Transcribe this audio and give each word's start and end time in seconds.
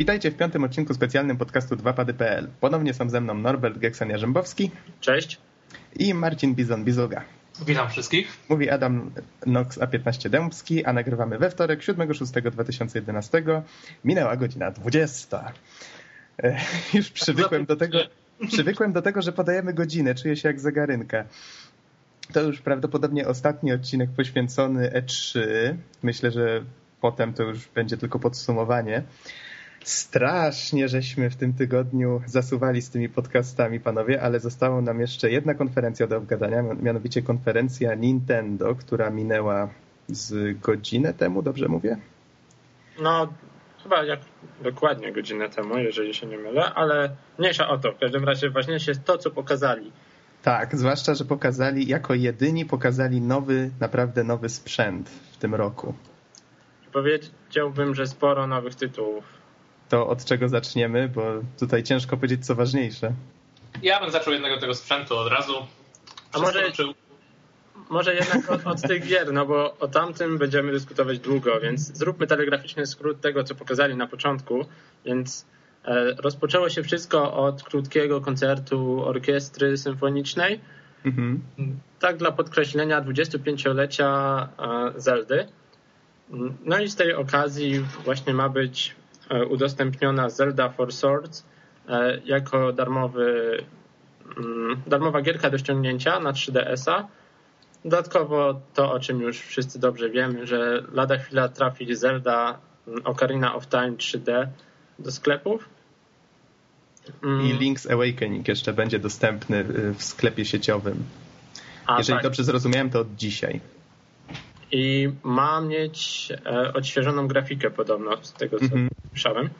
Witajcie 0.00 0.30
w 0.30 0.36
piątym 0.36 0.64
odcinku 0.64 0.94
specjalnym 0.94 1.36
podcastu 1.36 1.76
2pady.pl. 1.76 2.48
Ponownie 2.60 2.94
są 2.94 3.10
ze 3.10 3.20
mną 3.20 3.34
Norbert 3.34 3.78
Gekson-Jarzębowski. 3.78 4.70
Cześć. 5.00 5.38
I 5.96 6.14
Marcin 6.14 6.54
Bizon-Bizuga. 6.54 7.20
Witam 7.66 7.90
wszystkich. 7.90 8.28
Mówi 8.48 8.70
Adam 8.70 9.10
Nox 9.46 9.78
A15 9.78 10.28
Dębski, 10.28 10.84
a 10.84 10.92
nagrywamy 10.92 11.38
we 11.38 11.50
wtorek 11.50 11.80
7.6.2011. 11.80 13.62
Minęła 14.04 14.36
godzina 14.36 14.70
20. 14.70 15.52
E, 16.42 16.60
już 16.94 17.10
przywykłem 17.10 17.66
do 17.66 17.76
tego, 17.76 17.98
przywykłem 18.48 18.92
do 18.92 19.02
tego, 19.02 19.22
że 19.22 19.32
podajemy 19.32 19.74
godzinę. 19.74 20.14
Czuję 20.14 20.36
się 20.36 20.48
jak 20.48 20.60
zegarynka. 20.60 21.24
To 22.32 22.40
już 22.40 22.60
prawdopodobnie 22.60 23.28
ostatni 23.28 23.72
odcinek 23.72 24.10
poświęcony 24.10 24.90
E3. 24.90 25.40
Myślę, 26.02 26.30
że 26.30 26.64
potem 27.00 27.34
to 27.34 27.42
już 27.42 27.68
będzie 27.68 27.96
tylko 27.96 28.18
podsumowanie. 28.18 29.02
Strasznie 29.84 30.88
żeśmy 30.88 31.30
w 31.30 31.36
tym 31.36 31.52
tygodniu 31.52 32.22
zasuwali 32.26 32.82
z 32.82 32.90
tymi 32.90 33.08
podcastami, 33.08 33.80
panowie, 33.80 34.22
ale 34.22 34.40
została 34.40 34.80
nam 34.80 35.00
jeszcze 35.00 35.30
jedna 35.30 35.54
konferencja 35.54 36.06
do 36.06 36.16
obgadania, 36.16 36.62
mianowicie 36.62 37.22
konferencja 37.22 37.94
Nintendo, 37.94 38.74
która 38.74 39.10
minęła 39.10 39.68
z 40.08 40.60
godzinę 40.60 41.14
temu, 41.14 41.42
dobrze 41.42 41.68
mówię? 41.68 41.96
No, 43.02 43.32
chyba 43.82 44.04
jak 44.04 44.20
dokładnie 44.62 45.12
godzinę 45.12 45.48
temu, 45.48 45.78
jeżeli 45.78 46.14
się 46.14 46.26
nie 46.26 46.38
mylę, 46.38 46.74
ale 46.74 47.16
mniejsza 47.38 47.68
o 47.68 47.78
to. 47.78 47.92
W 47.92 47.98
każdym 47.98 48.24
razie 48.24 48.50
ważniejsze 48.50 48.90
jest 48.90 49.04
to, 49.04 49.18
co 49.18 49.30
pokazali. 49.30 49.92
Tak, 50.42 50.76
zwłaszcza, 50.76 51.14
że 51.14 51.24
pokazali, 51.24 51.88
jako 51.88 52.14
jedyni 52.14 52.64
pokazali 52.64 53.20
nowy, 53.20 53.70
naprawdę 53.80 54.24
nowy 54.24 54.48
sprzęt 54.48 55.10
w 55.10 55.36
tym 55.36 55.54
roku. 55.54 55.94
Powiedziałbym, 56.92 57.94
że 57.94 58.06
sporo 58.06 58.46
nowych 58.46 58.74
tytułów 58.74 59.39
to 59.90 60.08
od 60.08 60.24
czego 60.24 60.48
zaczniemy, 60.48 61.08
bo 61.08 61.22
tutaj 61.58 61.82
ciężko 61.82 62.16
powiedzieć, 62.16 62.46
co 62.46 62.54
ważniejsze. 62.54 63.12
Ja 63.82 64.00
bym 64.00 64.10
zaczął 64.10 64.32
jednego 64.32 64.58
tego 64.58 64.74
sprzętu 64.74 65.16
od 65.16 65.28
razu. 65.32 65.54
A 66.32 66.38
może, 66.38 66.72
może 67.90 68.14
jednak 68.14 68.50
od, 68.50 68.66
od, 68.66 68.82
tych 68.82 69.06
gier, 69.06 69.32
no 69.32 69.46
bo 69.46 69.78
o 69.78 69.88
tamtym 69.88 70.38
będziemy 70.38 70.72
dyskutować 70.72 71.18
długo, 71.18 71.60
więc 71.60 71.96
zróbmy 71.96 72.26
telegraficzny 72.26 72.86
skrót 72.86 73.20
tego, 73.20 73.44
co 73.44 73.54
pokazali 73.54 73.96
na 73.96 74.06
początku. 74.06 74.64
Więc 75.04 75.46
e, 75.84 76.14
rozpoczęło 76.18 76.68
się 76.68 76.82
wszystko 76.82 77.32
od 77.34 77.62
krótkiego 77.62 78.20
koncertu 78.20 79.04
orkiestry 79.04 79.76
symfonicznej. 79.76 80.60
Mhm. 81.04 81.40
Tak 82.00 82.16
dla 82.16 82.32
podkreślenia 82.32 83.02
25-lecia 83.02 84.48
e, 84.58 85.00
Zeldy. 85.00 85.46
No 86.64 86.78
i 86.78 86.88
z 86.88 86.96
tej 86.96 87.14
okazji 87.14 87.84
właśnie 88.04 88.34
ma 88.34 88.48
być 88.48 88.99
udostępniona 89.48 90.30
Zelda 90.30 90.68
for 90.68 90.92
Swords 90.92 91.44
e, 91.88 92.20
jako 92.24 92.72
darmowy, 92.72 93.58
mm, 94.36 94.82
darmowa 94.86 95.22
gierka 95.22 95.50
do 95.50 95.58
ściągnięcia 95.58 96.20
na 96.20 96.32
3DS-a. 96.32 97.08
Dodatkowo 97.84 98.60
to, 98.74 98.92
o 98.92 99.00
czym 99.00 99.20
już 99.20 99.40
wszyscy 99.40 99.78
dobrze 99.78 100.10
wiemy, 100.10 100.46
że 100.46 100.82
lada 100.92 101.18
chwila 101.18 101.48
trafi 101.48 101.94
Zelda 101.94 102.58
mm, 102.88 103.06
Ocarina 103.06 103.54
of 103.54 103.66
Time 103.66 103.92
3D 103.92 104.46
do 104.98 105.12
sklepów. 105.12 105.68
Mm. 107.22 107.46
I 107.46 107.54
Link's 107.54 107.92
Awakening 107.92 108.48
jeszcze 108.48 108.72
będzie 108.72 108.98
dostępny 108.98 109.58
y, 109.58 109.94
w 109.94 110.02
sklepie 110.02 110.44
sieciowym. 110.44 111.04
A, 111.86 111.98
Jeżeli 111.98 112.16
tak. 112.16 112.22
dobrze 112.22 112.44
zrozumiałem, 112.44 112.90
to 112.90 113.00
od 113.00 113.16
dzisiaj 113.16 113.60
i 114.72 115.12
ma 115.22 115.60
mieć 115.60 116.28
e, 116.46 116.72
odświeżoną 116.72 117.28
grafikę 117.28 117.70
podobno 117.70 118.16
z 118.22 118.32
tego 118.32 118.58
co 118.58 118.64
mm 118.64 118.88
-hmm. 118.88 118.90
słyszałem. 119.08 119.50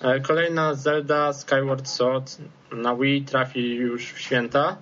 E, 0.00 0.20
kolejna 0.20 0.74
Zelda 0.74 1.32
Skyward 1.32 1.88
Sword 1.88 2.38
na 2.72 2.96
Wii 2.96 3.22
trafi 3.22 3.74
już 3.74 4.12
w 4.12 4.18
święta. 4.18 4.76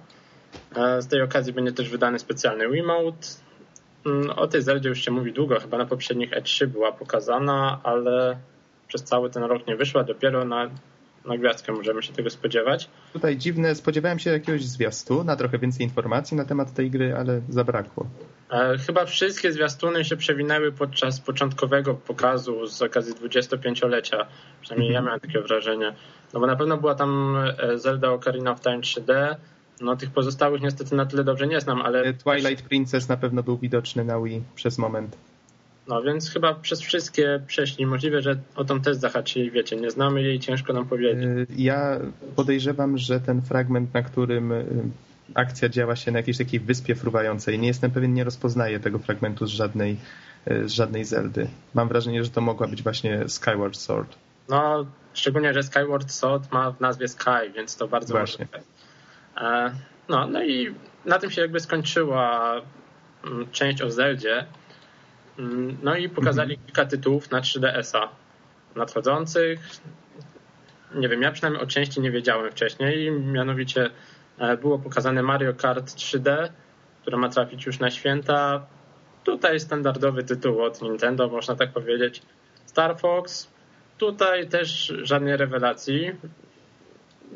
E, 0.77 1.03
z 1.03 1.09
tej 1.09 1.23
okazji 1.23 1.53
będzie 1.53 1.73
też 1.73 1.89
wydany 1.89 2.19
specjalny 2.19 2.71
Wiimote. 2.71 3.29
Mm, 4.07 4.31
o 4.31 4.47
tej 4.47 4.63
Zeldzie 4.63 4.89
już 4.89 5.05
się 5.05 5.11
mówi 5.11 5.33
długo, 5.33 5.61
chyba 5.61 5.79
na 5.79 5.87
poprzednich 5.87 6.31
E3 6.31 6.67
była 6.67 6.93
pokazana, 6.93 7.81
ale 7.83 8.39
przez 8.89 9.03
cały 9.03 9.31
ten 9.31 9.43
rok 9.43 9.67
nie 9.67 9.77
wyszła. 9.77 10.05
Dopiero 10.05 10.45
na 10.45 10.71
na 11.25 11.37
gwiazdkę 11.37 11.73
możemy 11.73 12.03
się 12.03 12.13
tego 12.13 12.31
spodziewać. 12.31 12.89
Tutaj 13.13 13.37
dziwne, 13.37 13.75
spodziewałem 13.75 14.19
się 14.19 14.31
jakiegoś 14.31 14.65
zwiastu, 14.65 15.25
na 15.25 15.37
trochę 15.37 15.59
więcej 15.59 15.87
informacji 15.87 16.37
na 16.37 16.45
temat 16.45 16.75
tej 16.75 16.91
gry, 16.91 17.15
ale 17.17 17.41
zabrakło. 17.49 18.07
E, 18.53 18.79
chyba 18.79 19.05
wszystkie 19.05 19.53
zwiastuny 19.53 20.05
się 20.05 20.17
przewinęły 20.17 20.73
podczas 20.73 21.21
początkowego 21.21 21.95
pokazu 21.95 22.67
z 22.67 22.83
okazji 22.83 23.15
25-lecia. 23.15 24.27
Przynajmniej 24.61 24.93
ja 24.93 24.99
mhm. 24.99 25.05
miałem 25.05 25.21
takie 25.21 25.41
wrażenie. 25.41 25.93
No 26.35 26.41
bo 26.41 26.47
na 26.47 26.57
pewno 26.57 26.77
była 26.77 26.95
tam 26.95 27.37
e, 27.59 27.79
Zelda 27.79 28.11
Ocarina 28.11 28.51
of 28.53 28.61
Time 28.61 28.81
3D, 28.81 29.37
no 29.81 29.97
tych 29.97 30.11
pozostałych 30.11 30.63
niestety 30.63 30.95
na 30.95 31.07
tyle 31.07 31.25
dobrze 31.25 31.47
nie 31.47 31.61
znam, 31.61 31.83
ale... 31.83 32.03
E, 32.03 32.15
Twilight 32.15 32.69
Princess 32.69 33.09
na 33.09 33.17
pewno 33.17 33.43
był 33.43 33.59
widoczny 33.59 34.05
na 34.05 34.21
Wii 34.21 34.43
przez 34.55 34.79
moment. 34.79 35.17
No 35.89 36.03
więc 36.03 36.31
chyba 36.31 36.55
przez 36.55 36.81
wszystkie 36.81 37.43
przeszli. 37.47 37.87
Możliwe, 37.87 38.23
że 38.23 38.37
o 38.57 38.65
tą 38.65 38.81
też 38.81 38.97
zahaczyli, 38.97 39.51
wiecie, 39.51 39.77
nie 39.77 39.91
znamy 39.91 40.23
jej, 40.23 40.41
ciężko 40.41 40.73
nam 40.73 40.87
powiedzieć. 40.87 41.49
Ja 41.57 42.01
podejrzewam, 42.37 42.99
że 42.99 43.21
ten 43.21 43.43
fragment, 43.43 43.95
na 43.95 44.03
którym 44.03 44.53
akcja 45.35 45.69
działa 45.69 45.97
się 45.97 46.11
na 46.13 46.19
jakiejś 46.19 46.39
takiej 46.39 46.61
wyspie 46.61 46.95
fruwającej, 46.95 47.59
nie 47.59 47.69
jestem 47.69 47.91
pewien, 47.91 48.15
nie 48.15 48.25
rozpoznaję 48.25 48.81
tego 48.81 48.99
fragmentu 48.99 49.47
z 49.47 49.51
żadnej, 49.51 49.97
y, 50.51 50.69
z 50.69 50.73
żadnej 50.73 51.05
Zeldy. 51.05 51.49
Mam 51.75 51.89
wrażenie, 51.89 52.25
że 52.25 52.31
to 52.31 52.41
mogła 52.41 52.69
być 52.69 52.83
właśnie 52.83 53.29
Skyward 53.29 53.77
Sword. 53.77 54.17
No, 54.49 54.87
szczególnie, 55.15 55.55
że 55.55 55.63
Skyward 55.63 56.11
Sword 56.11 56.53
ma 56.53 56.71
w 56.71 56.81
nazwie 56.81 57.09
Sky, 57.09 57.53
więc 57.55 57.77
to 57.77 57.89
bardzo 57.89 58.15
Właśnie. 58.15 58.47
E, 59.37 59.75
no, 60.09 60.27
no 60.27 60.45
i 60.45 60.75
na 61.05 61.19
tym 61.19 61.31
się 61.31 61.41
jakby 61.41 61.61
skończyła 61.61 62.55
mm, 63.25 63.51
część 63.51 63.83
o 63.83 63.91
Zeldzie. 63.91 64.47
Mm, 65.39 65.77
no 65.83 65.97
i 65.97 66.09
pokazali 66.09 66.55
mhm. 66.55 66.67
kilka 66.67 66.87
tytułów 66.87 67.31
na 67.31 67.41
3DS-a 67.41 68.09
nadchodzących. 68.77 69.61
Nie 70.95 71.09
wiem, 71.09 71.23
ja 71.23 71.33
przynajmniej 71.33 71.63
o 71.63 71.67
części 71.67 72.01
nie 72.01 72.11
wiedziałem 72.11 72.51
wcześniej. 72.51 73.11
Mianowicie 73.11 73.85
e, 73.85 73.91
było 74.61 74.79
pokazane 74.79 75.23
Mario 75.23 75.55
Kart 75.55 75.87
3D, 75.87 76.49
które 77.03 77.17
ma 77.17 77.29
trafić 77.29 77.67
już 77.67 77.79
na 77.79 77.91
święta. 77.91 78.67
Tutaj 79.25 79.61
standardowy 79.61 80.23
tytuł 80.23 80.63
od 80.63 80.83
Nintendo, 80.83 81.29
można 81.29 81.57
tak 81.57 81.73
powiedzieć. 81.73 82.23
Star 82.67 83.01
Fox. 83.01 83.49
Tutaj 83.99 84.49
też 84.49 84.93
żadnej 85.03 85.37
rewelacji. 85.37 86.11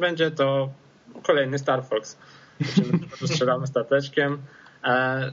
Będzie 0.01 0.31
to 0.31 0.69
kolejny 1.23 1.59
Star 1.59 1.85
Fox. 1.85 2.19
Strzelamy 3.27 3.67
stateczkiem. 3.67 4.39
E, 4.85 5.33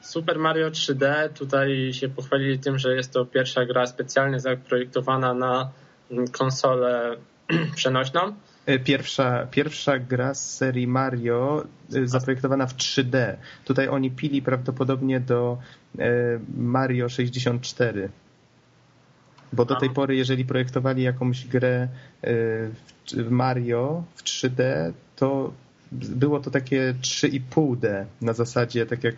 Super 0.00 0.38
Mario 0.38 0.70
3D 0.70 1.28
tutaj 1.28 1.92
się 1.92 2.08
pochwalili 2.08 2.58
tym, 2.58 2.78
że 2.78 2.94
jest 2.94 3.12
to 3.12 3.26
pierwsza 3.26 3.66
gra 3.66 3.86
specjalnie 3.86 4.40
zaprojektowana 4.40 5.34
na 5.34 5.70
konsolę 6.32 7.16
przenośną. 7.76 8.34
E, 8.66 8.78
pierwsza, 8.78 9.46
pierwsza 9.46 9.98
gra 9.98 10.34
z 10.34 10.56
serii 10.56 10.86
Mario 10.86 11.64
e, 11.94 12.06
zaprojektowana 12.06 12.66
w 12.66 12.74
3D. 12.76 13.36
Tutaj 13.64 13.88
oni 13.88 14.10
pili 14.10 14.42
prawdopodobnie 14.42 15.20
do 15.20 15.58
e, 15.98 16.04
Mario 16.56 17.08
64. 17.08 18.08
Bo 19.52 19.64
do 19.64 19.76
tej 19.76 19.90
pory, 19.90 20.16
jeżeli 20.16 20.44
projektowali 20.44 21.02
jakąś 21.02 21.46
grę 21.46 21.88
w 23.12 23.30
Mario 23.30 24.04
w 24.14 24.22
3D, 24.22 24.92
to 25.16 25.52
było 25.92 26.40
to 26.40 26.50
takie 26.50 26.94
3,5D 27.02 28.04
na 28.20 28.32
zasadzie, 28.32 28.86
tak 28.86 29.04
jak 29.04 29.14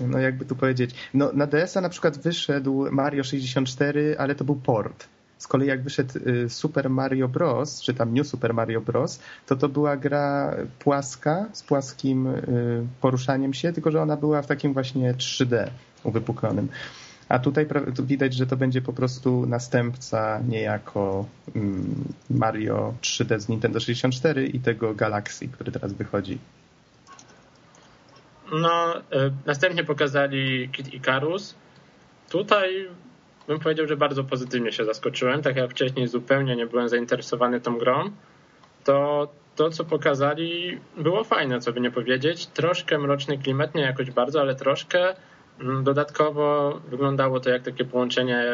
no 0.00 0.18
jakby 0.18 0.44
tu 0.44 0.56
powiedzieć, 0.56 0.94
no 1.14 1.30
na 1.32 1.46
DS-a 1.46 1.80
na 1.80 1.88
przykład 1.88 2.18
wyszedł 2.18 2.90
Mario 2.90 3.24
64, 3.24 4.16
ale 4.18 4.34
to 4.34 4.44
był 4.44 4.56
port. 4.56 5.08
Z 5.38 5.46
kolei 5.46 5.68
jak 5.68 5.82
wyszedł 5.82 6.18
y, 6.26 6.48
Super 6.50 6.90
Mario 6.90 7.28
Bros., 7.28 7.82
czy 7.82 7.94
tam 7.94 8.14
New 8.14 8.26
Super 8.26 8.54
Mario 8.54 8.80
Bros., 8.80 9.20
to 9.46 9.56
to 9.56 9.68
była 9.68 9.96
gra 9.96 10.56
płaska, 10.78 11.46
z 11.52 11.62
płaskim 11.62 12.26
y, 12.26 12.86
poruszaniem 13.00 13.54
się, 13.54 13.72
tylko 13.72 13.90
że 13.90 14.02
ona 14.02 14.16
była 14.16 14.42
w 14.42 14.46
takim 14.46 14.72
właśnie 14.72 15.14
3D 15.14 15.70
uwypuklonym. 16.04 16.68
A 17.28 17.38
tutaj 17.38 17.66
widać, 18.02 18.34
że 18.34 18.46
to 18.46 18.56
będzie 18.56 18.82
po 18.82 18.92
prostu 18.92 19.46
następca 19.46 20.40
niejako 20.48 21.26
mm, 21.54 22.04
Mario 22.30 22.94
3D 23.02 23.40
z 23.40 23.48
Nintendo 23.48 23.80
64 23.80 24.46
i 24.46 24.60
tego 24.60 24.94
Galaxy, 24.94 25.48
który 25.48 25.72
teraz 25.72 25.92
wychodzi. 25.92 26.38
No, 28.52 28.96
e, 28.96 29.30
następnie 29.46 29.84
pokazali 29.84 30.68
Kid 30.68 30.94
Icarus. 30.94 31.54
Tutaj 32.30 32.88
bym 33.48 33.58
powiedział, 33.60 33.86
że 33.86 33.96
bardzo 33.96 34.24
pozytywnie 34.24 34.72
się 34.72 34.84
zaskoczyłem. 34.84 35.42
Tak 35.42 35.56
jak 35.56 35.70
wcześniej 35.70 36.08
zupełnie 36.08 36.56
nie 36.56 36.66
byłem 36.66 36.88
zainteresowany 36.88 37.60
tą 37.60 37.78
grą, 37.78 38.10
to 38.84 39.28
to, 39.56 39.70
co 39.70 39.84
pokazali, 39.84 40.78
było 40.96 41.24
fajne, 41.24 41.60
co 41.60 41.72
by 41.72 41.80
nie 41.80 41.90
powiedzieć. 41.90 42.46
Troszkę 42.46 42.98
mroczny 42.98 43.38
klimat, 43.38 43.74
nie 43.74 43.82
jakoś 43.82 44.10
bardzo, 44.10 44.40
ale 44.40 44.54
troszkę. 44.54 45.14
Mm, 45.60 45.84
dodatkowo 45.84 46.80
wyglądało 46.90 47.40
to 47.40 47.50
jak 47.50 47.62
takie 47.62 47.84
połączenie 47.84 48.44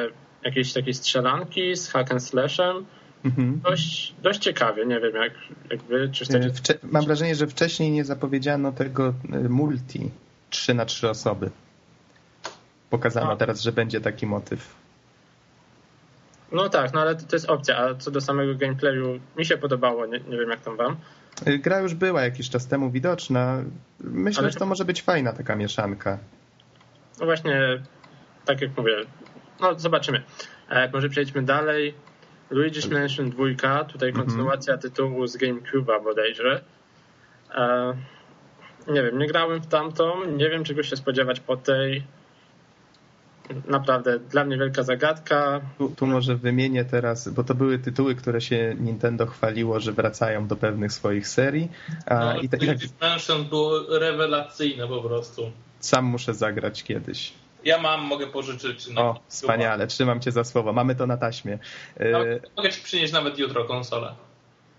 jakiejś 0.44 0.72
takiej 0.72 0.94
strzelanki 0.94 1.76
z 1.76 1.88
hack 1.88 2.12
and 2.12 2.22
slashem. 2.22 2.84
Mhm. 3.24 3.60
Dość, 3.64 4.14
dość 4.22 4.40
ciekawie, 4.40 4.86
nie 4.86 5.00
wiem 5.00 5.14
jak, 5.14 5.32
jak 5.70 5.82
wy, 5.82 6.08
czy 6.12 6.24
chcecie... 6.24 6.50
Wcze 6.50 6.74
mam 6.82 7.04
wrażenie, 7.04 7.34
że 7.34 7.46
wcześniej 7.46 7.90
nie 7.90 8.04
zapowiedziano 8.04 8.72
tego 8.72 9.14
multi 9.48 10.10
3 10.50 10.74
na 10.74 10.84
3 10.84 11.08
osoby. 11.08 11.50
Pokazano 12.90 13.32
a. 13.32 13.36
teraz, 13.36 13.62
że 13.62 13.72
będzie 13.72 14.00
taki 14.00 14.26
motyw. 14.26 14.83
No 16.54 16.68
tak, 16.68 16.92
no 16.92 17.00
ale 17.00 17.16
to, 17.16 17.36
jest 17.36 17.50
opcja, 17.50 17.78
a 17.78 17.94
co 17.94 18.10
do 18.10 18.20
samego 18.20 18.54
gameplayu 18.54 19.20
mi 19.36 19.44
się 19.44 19.56
podobało, 19.56 20.06
nie, 20.06 20.20
nie 20.20 20.38
wiem 20.38 20.50
jak 20.50 20.60
tam 20.60 20.76
wam. 20.76 20.96
Gra 21.58 21.80
już 21.80 21.94
była 21.94 22.22
jakiś 22.22 22.50
czas 22.50 22.66
temu 22.66 22.90
widoczna. 22.90 23.62
Myślę, 24.00 24.42
ale... 24.42 24.52
że 24.52 24.58
to 24.58 24.66
może 24.66 24.84
być 24.84 25.02
fajna 25.02 25.32
taka 25.32 25.56
mieszanka. 25.56 26.18
No 27.20 27.26
właśnie, 27.26 27.82
tak 28.44 28.60
jak 28.60 28.76
mówię, 28.76 28.96
no 29.60 29.78
zobaczymy. 29.78 30.22
E, 30.68 30.90
może 30.90 31.08
przejdźmy 31.08 31.42
dalej. 31.42 31.94
Luigi's 32.50 32.92
Mansion 32.92 33.30
2, 33.30 33.84
tutaj 33.84 34.08
mhm. 34.08 34.26
kontynuacja 34.26 34.78
tytułu 34.78 35.26
z 35.26 35.36
GameCube'a 35.36 36.04
bodajże. 36.04 36.64
E, 37.54 37.94
nie 38.88 39.02
wiem, 39.02 39.18
nie 39.18 39.26
grałem 39.26 39.60
w 39.60 39.66
tamtą, 39.66 40.24
nie 40.24 40.50
wiem 40.50 40.64
czego 40.64 40.82
się 40.82 40.96
spodziewać 40.96 41.40
po 41.40 41.56
tej 41.56 42.04
naprawdę 43.66 44.18
dla 44.18 44.44
mnie 44.44 44.58
wielka 44.58 44.82
zagadka. 44.82 45.60
Tu, 45.78 45.88
tu, 45.88 46.06
może 46.06 46.36
wymienię 46.36 46.84
teraz, 46.84 47.28
bo 47.28 47.44
to 47.44 47.54
były 47.54 47.78
tytuły, 47.78 48.14
które 48.14 48.40
się 48.40 48.76
Nintendo 48.80 49.26
chwaliło, 49.26 49.80
że 49.80 49.92
wracają 49.92 50.46
do 50.46 50.56
pewnych 50.56 50.92
swoich 50.92 51.28
serii. 51.28 51.68
A, 52.06 52.18
no, 52.18 52.40
i, 52.40 52.48
ta, 52.48 52.56
i 52.56 52.66
tak... 52.66 52.76
Mansion 53.00 53.44
było 53.44 53.98
rewelacyjne 53.98 54.88
po 54.88 55.02
prostu. 55.02 55.50
Sam 55.80 56.04
muszę 56.04 56.34
zagrać 56.34 56.82
kiedyś. 56.82 57.32
Ja 57.64 57.78
mam, 57.78 58.00
mogę 58.00 58.26
pożyczyć. 58.26 58.88
o, 58.96 59.20
wspaniale, 59.28 59.86
trzymam 59.86 60.20
cię 60.20 60.32
za 60.32 60.44
słowo. 60.44 60.72
Mamy 60.72 60.94
to 60.94 61.06
na 61.06 61.16
taśmie. 61.16 61.58
No, 62.12 62.18
mogę 62.56 62.72
ci 62.72 62.80
przynieść 62.80 63.12
nawet 63.12 63.38
jutro 63.38 63.64
konsolę. 63.64 64.14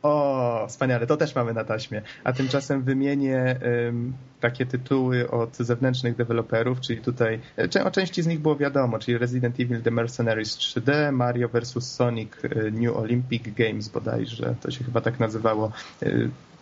O, 0.05 0.65
wspaniale, 0.67 1.07
to 1.07 1.17
też 1.17 1.35
mamy 1.35 1.53
na 1.53 1.63
taśmie. 1.63 2.01
A 2.23 2.33
tymczasem 2.33 2.83
wymienię 2.83 3.59
um, 3.85 4.13
takie 4.39 4.65
tytuły 4.65 5.31
od 5.31 5.57
zewnętrznych 5.57 6.15
deweloperów, 6.15 6.81
czyli 6.81 7.01
tutaj 7.01 7.39
o 7.85 7.91
części 7.91 8.21
z 8.21 8.27
nich 8.27 8.39
było 8.39 8.55
wiadomo, 8.55 8.99
czyli 8.99 9.17
Resident 9.17 9.59
Evil 9.59 9.81
The 9.81 9.91
Mercenaries 9.91 10.57
3D, 10.57 11.11
Mario 11.11 11.49
vs. 11.49 11.91
Sonic 11.91 12.31
y, 12.43 12.71
New 12.71 12.97
Olympic 12.97 13.43
Games 13.55 13.89
bodajże, 13.89 14.55
to 14.61 14.71
się 14.71 14.83
chyba 14.83 15.01
tak 15.01 15.19
nazywało. 15.19 15.71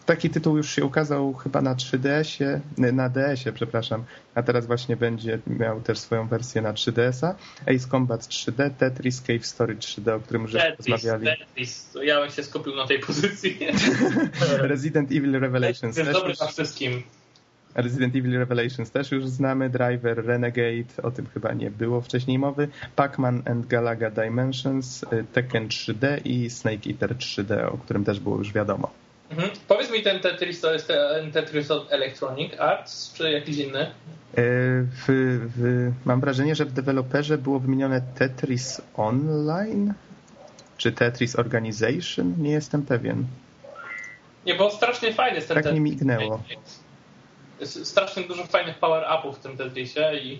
Taki 0.05 0.29
tytuł 0.29 0.57
już 0.57 0.69
się 0.69 0.85
ukazał 0.85 1.33
chyba 1.33 1.61
na 1.61 1.75
3DS-ie, 1.75 2.61
na 2.93 3.09
DS-ie, 3.09 3.53
przepraszam, 3.53 4.03
a 4.35 4.43
teraz 4.43 4.65
właśnie 4.65 4.97
będzie 4.97 5.39
miał 5.47 5.81
też 5.81 5.99
swoją 5.99 6.27
wersję 6.27 6.61
na 6.61 6.73
3DS-a. 6.73 7.35
Ace 7.71 7.89
Combat 7.89 8.21
3D, 8.21 8.69
Tetris, 8.69 9.21
Cave 9.21 9.45
Story 9.45 9.75
3D, 9.75 10.15
o 10.15 10.19
którym 10.19 10.41
już 10.41 10.53
rozmawiali. 10.53 11.25
Tetris, 11.25 11.89
ja 12.03 12.21
bym 12.21 12.31
się 12.31 12.43
skupił 12.43 12.75
na 12.75 12.87
tej 12.87 12.99
pozycji. 12.99 13.59
Resident 14.71 15.11
Evil 15.11 15.39
Revelations. 15.39 15.97
Jest 15.97 16.11
dobry 16.11 16.33
na 16.39 16.47
wszystkim. 16.47 17.03
Resident 17.75 18.15
Evil 18.15 18.37
Revelations 18.37 18.91
też 18.91 19.11
już 19.11 19.27
znamy, 19.27 19.69
Driver, 19.69 20.25
Renegade, 20.25 21.03
o 21.03 21.11
tym 21.11 21.25
chyba 21.33 21.53
nie 21.53 21.71
było 21.71 22.01
wcześniej 22.01 22.39
mowy, 22.39 22.67
Pac-Man 22.95 23.51
and 23.51 23.67
Galaga 23.67 24.11
Dimensions, 24.11 25.03
y, 25.03 25.25
Tekken 25.33 25.67
3D 25.67 26.21
i 26.25 26.49
Snake 26.49 26.89
Eater 26.89 27.15
3D, 27.15 27.73
o 27.73 27.77
którym 27.77 28.05
też 28.05 28.19
było 28.19 28.37
już 28.37 28.53
wiadomo. 28.53 29.02
Mhm. 29.37 29.49
Powiedz 29.67 29.91
mi, 29.91 30.01
ten 30.01 30.19
Tetris 30.19 30.61
to 30.61 30.73
jest 30.73 30.87
ten 30.87 31.31
Tetris 31.31 31.71
od 31.71 31.91
Electronic 31.91 32.59
Arts, 32.59 33.13
czy 33.13 33.31
jakiś 33.31 33.57
inny? 33.57 33.79
E, 33.79 33.91
w, 34.91 35.05
w, 35.55 35.91
mam 36.05 36.21
wrażenie, 36.21 36.55
że 36.55 36.65
w 36.65 36.71
deweloperze 36.71 37.37
było 37.37 37.59
wymienione 37.59 38.01
Tetris 38.15 38.81
Online, 38.97 39.93
czy 40.77 40.91
Tetris 40.91 41.35
Organization, 41.39 42.33
nie 42.37 42.51
jestem 42.51 42.81
pewien. 42.85 43.25
Nie, 44.45 44.55
bo 44.55 44.71
strasznie 44.71 45.13
fajny 45.13 45.35
jest 45.35 45.47
ten 45.47 45.55
Tak 45.55 45.63
Tetris. 45.63 45.81
mi 45.81 45.89
mignęło. 45.89 46.43
Jest 47.59 47.85
strasznie 47.85 48.23
dużo 48.23 48.43
fajnych 48.45 48.77
power-upów 48.79 49.37
w 49.37 49.39
tym 49.41 49.57
Tetrisie 49.57 50.15
i 50.23 50.39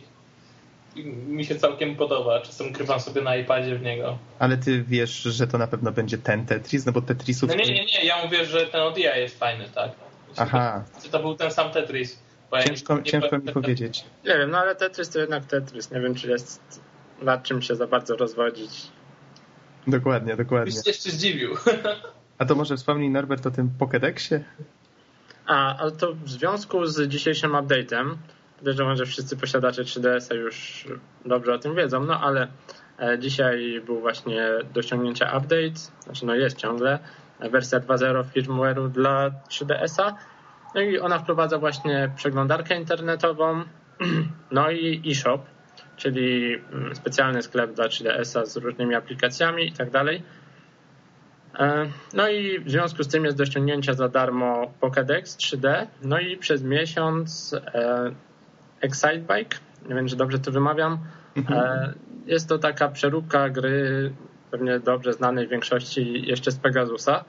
mi 1.27 1.45
się 1.45 1.55
całkiem 1.55 1.95
podoba. 1.95 2.41
Czasem 2.41 2.71
grywam 2.71 2.99
sobie 2.99 3.21
na 3.21 3.35
iPadzie 3.35 3.75
w 3.75 3.81
niego. 3.81 4.17
Ale 4.39 4.57
ty 4.57 4.83
wiesz, 4.83 5.21
że 5.21 5.47
to 5.47 5.57
na 5.57 5.67
pewno 5.67 5.91
będzie 5.91 6.17
ten 6.17 6.45
Tetris? 6.45 6.85
No 6.85 6.91
bo 6.91 7.01
Tetrisów... 7.01 7.49
No 7.49 7.55
nie, 7.55 7.65
nie, 7.65 7.85
nie. 7.85 8.05
Ja 8.05 8.23
mówię, 8.25 8.45
że 8.45 8.67
ten 8.67 8.81
od 8.81 8.97
EA 8.97 9.17
jest 9.17 9.39
fajny, 9.39 9.65
tak. 9.75 9.91
Aha. 10.37 10.83
Czy 11.03 11.09
to 11.09 11.19
był 11.19 11.35
ten 11.35 11.51
sam 11.51 11.71
Tetris? 11.71 12.23
Ciężko, 12.67 12.97
nie, 12.97 13.03
ciężko 13.03 13.37
mi 13.37 13.51
powiedzieć. 13.51 14.05
Nie 14.25 14.37
wiem, 14.37 14.51
no 14.51 14.57
ale 14.57 14.75
Tetris 14.75 15.09
to 15.09 15.19
jednak 15.19 15.45
Tetris. 15.45 15.91
Nie 15.91 16.01
wiem, 16.01 16.15
czy 16.15 16.29
jest 16.29 16.81
nad 17.21 17.43
czym 17.43 17.61
się 17.61 17.75
za 17.75 17.87
bardzo 17.87 18.15
rozwodzić. 18.15 18.87
Dokładnie, 19.87 20.35
dokładnie. 20.35 20.73
Byś 20.75 20.87
jeszcze 20.87 21.09
zdziwił. 21.09 21.55
A 22.37 22.45
to 22.45 22.55
może 22.55 22.77
wspomnij 22.77 23.09
Norbert 23.09 23.45
o 23.45 23.51
tym 23.51 23.69
Pokédexie? 23.79 24.39
A, 25.45 25.77
ale 25.77 25.91
to 25.91 26.13
w 26.13 26.29
związku 26.29 26.85
z 26.85 27.07
dzisiejszym 27.07 27.51
update'em 27.51 28.15
Podejrzewam, 28.63 28.95
że 28.95 29.05
wszyscy 29.05 29.37
posiadacze 29.37 29.83
3DS-a 29.83 30.35
już 30.35 30.87
dobrze 31.25 31.53
o 31.53 31.57
tym 31.57 31.75
wiedzą, 31.75 32.03
no 32.03 32.19
ale 32.19 32.47
e, 32.99 33.19
dzisiaj 33.19 33.81
był 33.85 33.99
właśnie 33.99 34.49
do 34.73 34.81
ściągnięcia 34.81 35.37
update, 35.37 35.79
znaczy 35.99 36.25
no 36.25 36.35
jest 36.35 36.57
ciągle, 36.57 36.99
wersja 37.39 37.79
2.0 37.79 38.23
firmware'u 38.23 38.89
dla 38.89 39.31
3DS-a. 39.49 40.15
No 40.75 40.81
i 40.81 40.99
ona 40.99 41.19
wprowadza 41.19 41.57
właśnie 41.57 42.11
przeglądarkę 42.15 42.79
internetową, 42.79 43.63
no 44.51 44.71
i 44.71 45.11
eShop, 45.11 45.41
czyli 45.97 46.55
mm, 46.55 46.95
specjalny 46.95 47.41
sklep 47.41 47.73
dla 47.73 47.85
3DS-a 47.85 48.45
z 48.45 48.57
różnymi 48.57 48.95
aplikacjami 48.95 49.67
i 49.67 49.71
tak 49.71 49.91
dalej. 49.91 50.23
E, 51.59 51.89
no 52.13 52.29
i 52.29 52.59
w 52.59 52.69
związku 52.69 53.03
z 53.03 53.07
tym 53.07 53.25
jest 53.25 53.37
do 53.37 53.45
ściągnięcia 53.45 53.93
za 53.93 54.09
darmo 54.09 54.73
Pokédex 54.81 55.21
3D. 55.21 55.87
No 56.01 56.19
i 56.19 56.37
przez 56.37 56.63
miesiąc 56.63 57.53
e, 57.53 58.11
Excitebike, 58.83 59.57
nie 59.89 59.95
wiem, 59.95 60.07
czy 60.07 60.15
dobrze 60.15 60.39
to 60.39 60.51
wymawiam. 60.51 60.97
Mhm. 61.35 61.59
E, 61.59 61.93
jest 62.25 62.49
to 62.49 62.59
taka 62.59 62.89
przeróbka 62.89 63.49
gry, 63.49 64.13
pewnie 64.51 64.79
dobrze 64.79 65.13
znanej 65.13 65.47
większości 65.47 66.27
jeszcze 66.27 66.51
z 66.51 66.55
Pegasusa. 66.55 67.25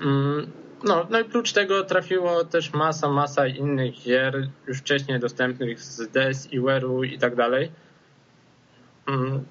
Mm, 0.00 0.50
no, 0.84 1.06
no 1.10 1.20
i 1.20 1.22
oprócz 1.22 1.52
tego 1.52 1.84
trafiło 1.84 2.44
też 2.44 2.72
masa, 2.72 3.08
masa 3.08 3.46
innych 3.46 3.94
gier, 4.02 4.48
już 4.66 4.78
wcześniej 4.78 5.20
dostępnych 5.20 5.80
z 5.80 6.10
DS, 6.10 6.52
Iweru 6.52 7.04
i 7.04 7.18
tak 7.18 7.36
dalej. 7.36 7.72
Mm, 9.06 9.44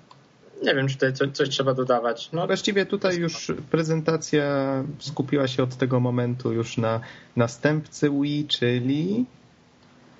nie 0.63 0.75
wiem, 0.75 0.87
czy 0.87 0.93
tutaj 0.93 1.13
coś, 1.13 1.31
coś 1.31 1.49
trzeba 1.49 1.73
dodawać. 1.73 2.29
No, 2.33 2.47
Właściwie 2.47 2.85
tutaj 2.85 3.17
już 3.17 3.51
prezentacja 3.71 4.43
skupiła 4.99 5.47
się 5.47 5.63
od 5.63 5.75
tego 5.75 5.99
momentu 5.99 6.53
już 6.53 6.77
na 6.77 6.99
następcy 7.35 8.09
Wii, 8.09 8.47
czyli 8.47 9.25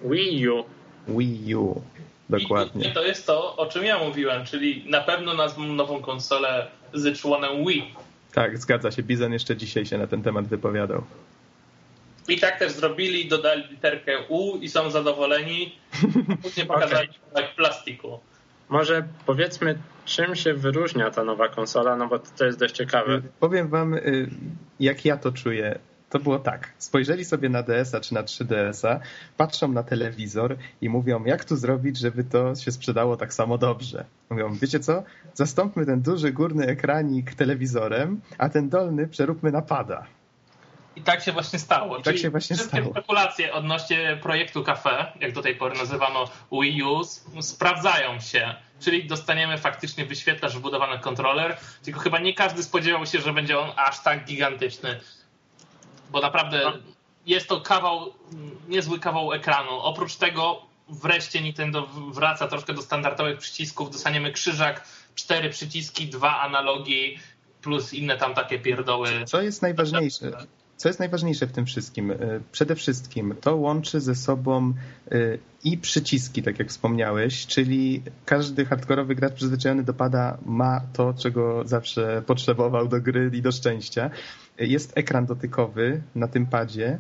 Wii 0.04 0.50
U. 0.50 0.64
Wii 1.08 1.56
U, 1.56 1.82
dokładnie. 2.30 2.90
I, 2.90 2.94
to 2.94 3.04
jest 3.04 3.28
to, 3.28 3.56
o 3.56 3.66
czym 3.66 3.84
ja 3.84 4.00
mówiłem, 4.00 4.46
czyli 4.46 4.86
na 4.90 5.02
pewno 5.02 5.34
nazwą 5.34 5.64
nową 5.64 6.02
konsolę 6.02 6.68
z 6.94 7.20
członem 7.20 7.66
Wii. 7.66 7.96
Tak, 8.34 8.58
zgadza 8.58 8.92
się. 8.92 9.04
Bizon 9.04 9.34
jeszcze 9.34 9.58
dzisiaj 9.58 9.86
się 9.86 9.98
na 9.98 10.08
ten 10.08 10.24
temat 10.24 10.48
wypowiadał. 10.48 11.04
I 12.28 12.40
tak 12.40 12.60
też 12.60 12.72
zrobili, 12.72 13.28
dodali 13.28 13.64
literkę 13.70 14.24
U 14.30 14.58
i 14.58 14.70
są 14.70 14.90
zadowoleni. 14.90 15.76
Później 16.44 16.66
pokazali 16.66 17.10
okay. 17.32 17.48
w 17.48 17.56
plastiku. 17.56 18.20
Może 18.70 19.08
powiedzmy, 19.26 19.80
czym 20.06 20.36
się 20.36 20.54
wyróżnia 20.54 21.12
ta 21.12 21.24
nowa 21.24 21.50
konsola, 21.50 21.96
no 21.96 22.08
bo 22.08 22.20
to 22.20 22.46
jest 22.46 22.60
dość 22.60 22.76
ciekawe. 22.76 23.22
Powiem 23.40 23.68
wam, 23.68 23.94
y, 23.94 24.30
jak 24.80 25.06
ja 25.06 25.18
to 25.18 25.32
czuję 25.32 25.80
to 26.16 26.20
było 26.20 26.40
tak. 26.40 26.74
Spojrzeli 26.78 27.26
sobie 27.26 27.50
na 27.50 27.64
DS-a 27.64 28.00
czy 28.00 28.14
na 28.14 28.24
3DS-a, 28.24 29.00
patrzą 29.38 29.68
na 29.68 29.84
telewizor 29.84 30.58
i 30.82 30.90
mówią, 30.90 31.26
jak 31.26 31.46
tu 31.46 31.56
zrobić, 31.56 31.98
żeby 31.98 32.24
to 32.24 32.56
się 32.56 32.72
sprzedało 32.72 33.18
tak 33.18 33.34
samo 33.34 33.58
dobrze. 33.58 34.06
Mówią, 34.30 34.54
wiecie 34.54 34.80
co? 34.80 35.04
Zastąpmy 35.34 35.86
ten 35.86 36.02
duży 36.02 36.32
górny 36.32 36.66
ekranik 36.66 37.34
telewizorem, 37.34 38.22
a 38.38 38.50
ten 38.50 38.70
dolny 38.70 39.08
przeróbmy 39.08 39.52
na 39.52 39.62
pada. 39.62 40.06
I 40.96 41.02
tak 41.02 41.22
się 41.22 41.32
właśnie 41.32 41.60
stało. 41.60 41.98
I 41.98 42.04
tak 42.04 42.18
się 42.18 42.30
właśnie 42.30 42.56
wszystkie 42.56 42.78
stało. 42.78 42.92
spekulacje 42.92 43.54
odnośnie 43.54 44.18
projektu 44.22 44.64
Cafe, 44.64 45.12
jak 45.22 45.32
do 45.34 45.42
tej 45.42 45.56
pory 45.56 45.78
nazywano 45.78 46.26
Wii 46.52 46.84
U, 46.84 47.02
sprawdzają 47.42 48.20
się. 48.20 48.56
Czyli 48.80 49.08
dostaniemy 49.08 49.58
faktycznie 49.58 50.06
wyświetlacz 50.06 50.54
wbudowany 50.54 51.00
kontroler, 51.00 51.58
tylko 51.84 52.00
chyba 52.00 52.20
nie 52.20 52.34
każdy 52.34 52.64
spodziewał 52.64 53.06
się, 53.06 53.22
że 53.22 53.34
będzie 53.34 53.60
on 53.60 53.72
aż 53.76 54.04
tak 54.04 54.26
gigantyczny 54.26 55.00
bo 56.12 56.22
naprawdę 56.22 56.72
jest 57.26 57.48
to 57.48 57.62
kawał, 57.62 58.14
niezły 58.68 59.00
kawał 59.00 59.34
ekranu. 59.34 59.72
Oprócz 59.72 60.16
tego 60.16 60.62
wreszcie 60.90 61.42
Nintendo 61.42 61.88
wraca 62.14 62.48
troszkę 62.48 62.74
do 62.74 62.82
standardowych 62.82 63.40
przycisków. 63.40 63.92
Dostaniemy 63.92 64.32
krzyżak, 64.32 64.88
cztery 65.16 65.50
przyciski, 65.50 66.08
dwa 66.08 66.42
analogi, 66.42 67.18
plus 67.62 67.94
inne 67.94 68.18
tam 68.18 68.34
takie 68.34 68.60
pierdoły. 68.60 69.10
Co 69.26 69.42
jest 69.42 69.62
najważniejsze? 69.62 70.32
co 70.78 70.90
jest 70.90 71.00
najważniejsze 71.00 71.48
w 71.48 71.52
tym 71.52 71.66
wszystkim? 71.66 72.12
E, 72.12 72.18
przede 72.52 72.76
wszystkim 72.76 73.36
to 73.42 73.56
łączy 73.56 74.02
ze 74.02 74.16
sobą 74.16 74.74
e, 75.12 75.16
i 75.64 75.78
przyciski, 75.78 76.44
tak 76.44 76.60
jak 76.60 76.70
wspomniałeś, 76.70 77.48
czyli 77.48 78.04
każdy 78.26 78.66
hardkorowy 78.66 79.16
gracz 79.16 79.34
przyzwyczajony 79.34 79.84
do 79.84 79.94
pada 79.94 80.38
ma 80.46 80.82
to, 80.94 81.14
czego 81.14 81.62
zawsze 81.66 82.24
potrzebował 82.28 82.88
do 82.88 83.02
gry 83.02 83.32
i 83.34 83.42
do 83.42 83.52
szczęścia. 83.52 84.10
Jest 84.60 84.98
ekran 84.98 85.26
dotykowy 85.26 86.02
na 86.16 86.28
tym 86.28 86.46
padzie 86.46 87.00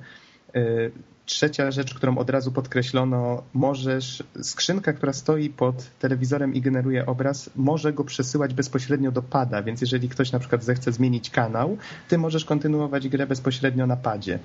trzecia 1.25 1.71
rzecz, 1.71 1.93
którą 1.93 2.17
od 2.17 2.29
razu 2.29 2.51
podkreślono, 2.51 3.43
możesz, 3.53 4.23
skrzynka, 4.41 4.93
która 4.93 5.13
stoi 5.13 5.49
pod 5.49 5.75
telewizorem 5.99 6.53
i 6.53 6.61
generuje 6.61 7.05
obraz, 7.05 7.49
może 7.55 7.93
go 7.93 8.03
przesyłać 8.03 8.53
bezpośrednio 8.53 9.11
do 9.11 9.21
pada, 9.21 9.63
więc 9.63 9.81
jeżeli 9.81 10.09
ktoś 10.09 10.31
na 10.31 10.39
przykład 10.39 10.63
zechce 10.63 10.91
zmienić 10.91 11.29
kanał, 11.29 11.77
ty 12.07 12.17
możesz 12.17 12.45
kontynuować 12.45 13.07
grę 13.07 13.27
bezpośrednio 13.27 13.87
na 13.87 13.97
padzie. 13.97 14.39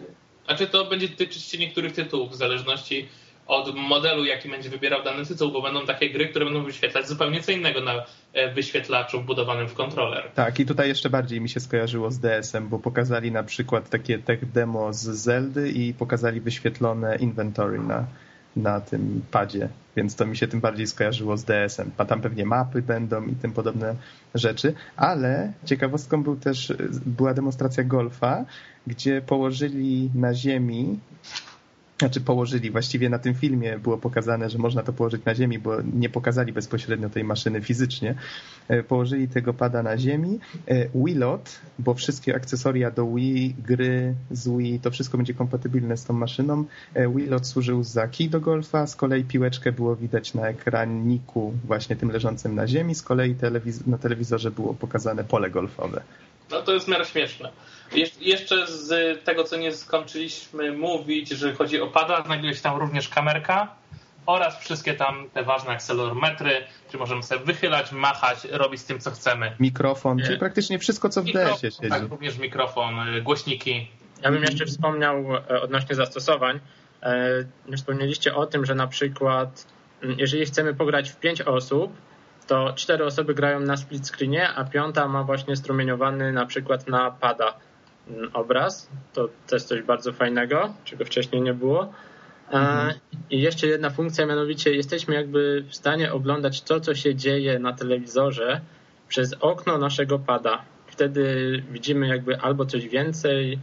A 0.47 0.55
czy 0.55 0.67
to 0.67 0.85
będzie 0.85 1.09
dotyczyć 1.09 1.43
się 1.43 1.59
niektórych 1.59 1.93
tytułów 1.93 2.33
w 2.33 2.35
zależności 2.35 3.09
od 3.51 3.77
modelu, 3.77 4.25
jaki 4.25 4.49
będzie 4.49 4.71
wybierał 4.71 5.03
dany 5.03 5.27
tytuł, 5.27 5.53
bo 5.53 5.63
będą 5.63 5.87
takie 5.87 6.11
gry, 6.11 6.29
które 6.29 6.45
będą 6.45 6.65
wyświetlać 6.65 7.09
zupełnie 7.09 7.43
co 7.43 7.53
innego 7.53 7.81
na 7.81 8.05
e, 8.33 8.55
wyświetlaczu 8.55 9.21
wbudowanym 9.21 9.69
w 9.69 9.75
kontroler. 9.75 10.31
Tak, 10.35 10.61
i 10.61 10.67
tutaj 10.67 10.89
jeszcze 10.89 11.11
bardziej 11.11 11.41
mi 11.41 11.49
się 11.49 11.61
skojarzyło 11.61 12.11
z 12.11 12.19
DS-em, 12.19 12.69
bo 12.69 12.79
pokazali 12.79 13.33
na 13.33 13.43
przykład 13.43 13.91
takie 13.91 14.19
tech 14.19 14.53
demo 14.53 14.93
z 14.93 15.03
Zeldy 15.03 15.71
i 15.71 15.95
pokazali 15.95 16.41
wyświetlone 16.41 17.17
inventory 17.17 17.79
na, 17.79 18.07
na 18.57 18.81
tym 18.81 19.23
padzie, 19.31 19.69
więc 19.97 20.17
to 20.17 20.27
mi 20.27 20.37
się 20.37 20.49
tym 20.49 20.61
bardziej 20.61 20.87
skojarzyło 20.87 21.37
z 21.37 21.45
DS-em. 21.45 21.91
Tam 22.09 22.21
pewnie 22.21 22.47
mapy 22.47 22.83
będą 22.83 23.27
i 23.27 23.35
tym 23.35 23.53
podobne 23.53 23.95
rzeczy, 24.35 24.75
ale 24.97 25.53
ciekawostką 25.65 26.23
był 26.23 26.37
też, 26.37 26.73
była 27.07 27.35
demonstracja 27.35 27.85
golfa, 27.85 28.45
gdzie 28.87 29.23
położyli 29.23 30.11
na 30.15 30.35
ziemi 30.35 30.99
znaczy 32.01 32.21
położyli, 32.21 32.71
właściwie 32.71 33.09
na 33.09 33.19
tym 33.19 33.35
filmie 33.35 33.79
było 33.79 33.99
pokazane, 33.99 34.51
że 34.51 34.59
można 34.59 34.83
to 34.83 34.93
położyć 34.93 35.25
na 35.25 35.35
ziemi, 35.35 35.59
bo 35.59 35.77
nie 35.95 36.09
pokazali 36.09 36.53
bezpośrednio 36.53 37.11
tej 37.11 37.25
maszyny 37.25 37.63
fizycznie. 37.63 38.15
E, 38.69 38.83
położyli 38.83 39.29
tego 39.29 39.55
pada 39.55 39.83
na 39.83 39.99
ziemi. 39.99 40.39
E, 40.67 40.89
Wiilot, 40.95 41.61
bo 41.79 41.95
wszystkie 41.95 42.35
akcesoria 42.35 42.91
do 42.91 43.07
Wii, 43.07 43.55
gry 43.67 44.15
z 44.31 44.49
Wii, 44.49 44.81
to 44.81 44.91
wszystko 44.91 45.17
będzie 45.17 45.35
kompatybilne 45.35 45.97
z 45.97 46.05
tą 46.05 46.15
maszyną. 46.15 46.65
E, 46.95 47.09
Wiilot 47.09 47.47
służył 47.47 47.83
za 47.83 48.09
kij 48.09 48.29
do 48.29 48.41
golfa, 48.41 48.87
z 48.87 48.97
kolei 48.97 49.25
piłeczkę 49.25 49.73
było 49.73 49.97
widać 49.97 50.35
na 50.35 50.49
ekraniku 50.49 51.53
właśnie 51.65 51.97
tym 51.97 52.11
leżącym 52.11 52.55
na 52.55 52.67
ziemi, 52.67 52.95
z 52.95 53.03
kolei 53.03 53.35
telewiz 53.35 53.87
na 53.87 53.99
telewizorze 53.99 54.51
było 54.51 54.75
pokazane 54.75 55.25
pole 55.25 55.51
golfowe. 55.51 56.03
No 56.51 56.63
to 56.63 56.73
jest 56.73 56.89
miarę 56.89 57.05
śmieszne. 57.05 57.51
jeszcze 58.21 58.67
z 58.67 59.25
tego, 59.25 59.45
co 59.45 59.57
nie 59.57 59.73
skończyliśmy 59.73 60.73
mówić, 60.73 61.29
że 61.29 61.55
chodzi 61.55 61.81
o 61.81 61.87
pada, 61.87 62.23
znajduje 62.23 62.55
się 62.55 62.63
tam 62.63 62.79
również 62.79 63.09
kamerka 63.09 63.69
oraz 64.27 64.61
wszystkie 64.61 64.95
tam 64.95 65.31
te 65.35 65.43
ważne 65.43 65.71
akcelerometry, 65.71 66.51
czy 66.91 66.99
możemy 66.99 67.23
sobie 67.23 67.45
wychylać, 67.45 67.93
machać, 67.93 68.45
robić 68.45 68.81
z 68.81 68.85
tym, 68.85 69.01
co 69.01 69.11
chcemy. 69.11 69.57
Mikrofon, 69.61 70.19
czyli 70.19 70.39
praktycznie 70.39 70.79
wszystko, 70.79 71.09
co 71.09 71.23
w 71.23 71.25
DS-ie 71.25 71.73
siedzi. 71.73 71.89
Tak, 71.89 72.03
również 72.11 72.39
mikrofon, 72.39 73.09
y, 73.09 73.23
głośniki. 73.23 73.89
Ja 74.23 74.31
bym 74.31 74.43
jeszcze 74.43 74.67
wspomniał 74.67 75.37
e, 75.37 75.61
odnośnie 75.63 75.95
zastosowań. 75.95 76.61
E, 77.03 77.77
wspomnieliście 77.77 78.35
o 78.35 78.47
tym, 78.47 78.67
że 78.67 78.75
na 78.75 78.87
przykład 78.87 79.67
mm, 80.03 80.19
jeżeli 80.19 80.47
chcemy 80.47 80.75
pograć 80.75 81.11
w 81.11 81.17
pięć 81.17 81.43
osób, 81.43 81.93
to 82.51 82.73
cztery 82.77 83.05
osoby 83.05 83.35
grają 83.35 83.61
na 83.61 83.77
split 83.77 84.07
screenie, 84.07 84.49
a 84.49 84.65
piąta 84.65 85.09
ma 85.09 85.25
właśnie 85.25 85.57
strumieniowany 85.57 86.33
na 86.33 86.47
przykład 86.47 86.89
na 86.89 87.11
pada 87.11 87.55
mm, 88.09 88.31
obraz. 88.33 88.89
To 89.13 89.29
też 89.47 89.63
coś 89.63 89.83
bardzo 89.83 90.13
fajnego, 90.13 90.75
czego 90.85 91.05
wcześniej 91.05 91.43
nie 91.43 91.55
było. 91.55 91.93
Mhm. 92.51 92.95
I 93.31 93.41
jeszcze 93.41 93.67
jedna 93.67 93.91
funkcja, 93.91 94.27
mianowicie 94.27 94.75
jesteśmy 94.75 95.15
jakby 95.15 95.65
w 95.69 95.75
stanie 95.75 96.13
oglądać 96.13 96.63
to, 96.63 96.81
co 96.81 96.95
się 96.95 97.15
dzieje 97.15 97.59
na 97.59 97.73
telewizorze 97.73 98.61
przez 99.09 99.35
okno 99.41 99.79
naszego 99.79 100.19
pada. 100.19 100.63
Wtedy 100.87 101.25
widzimy 101.71 102.09
jakby 102.09 102.41
albo 102.41 102.67
coś 102.67 102.89
więcej. 102.89 103.59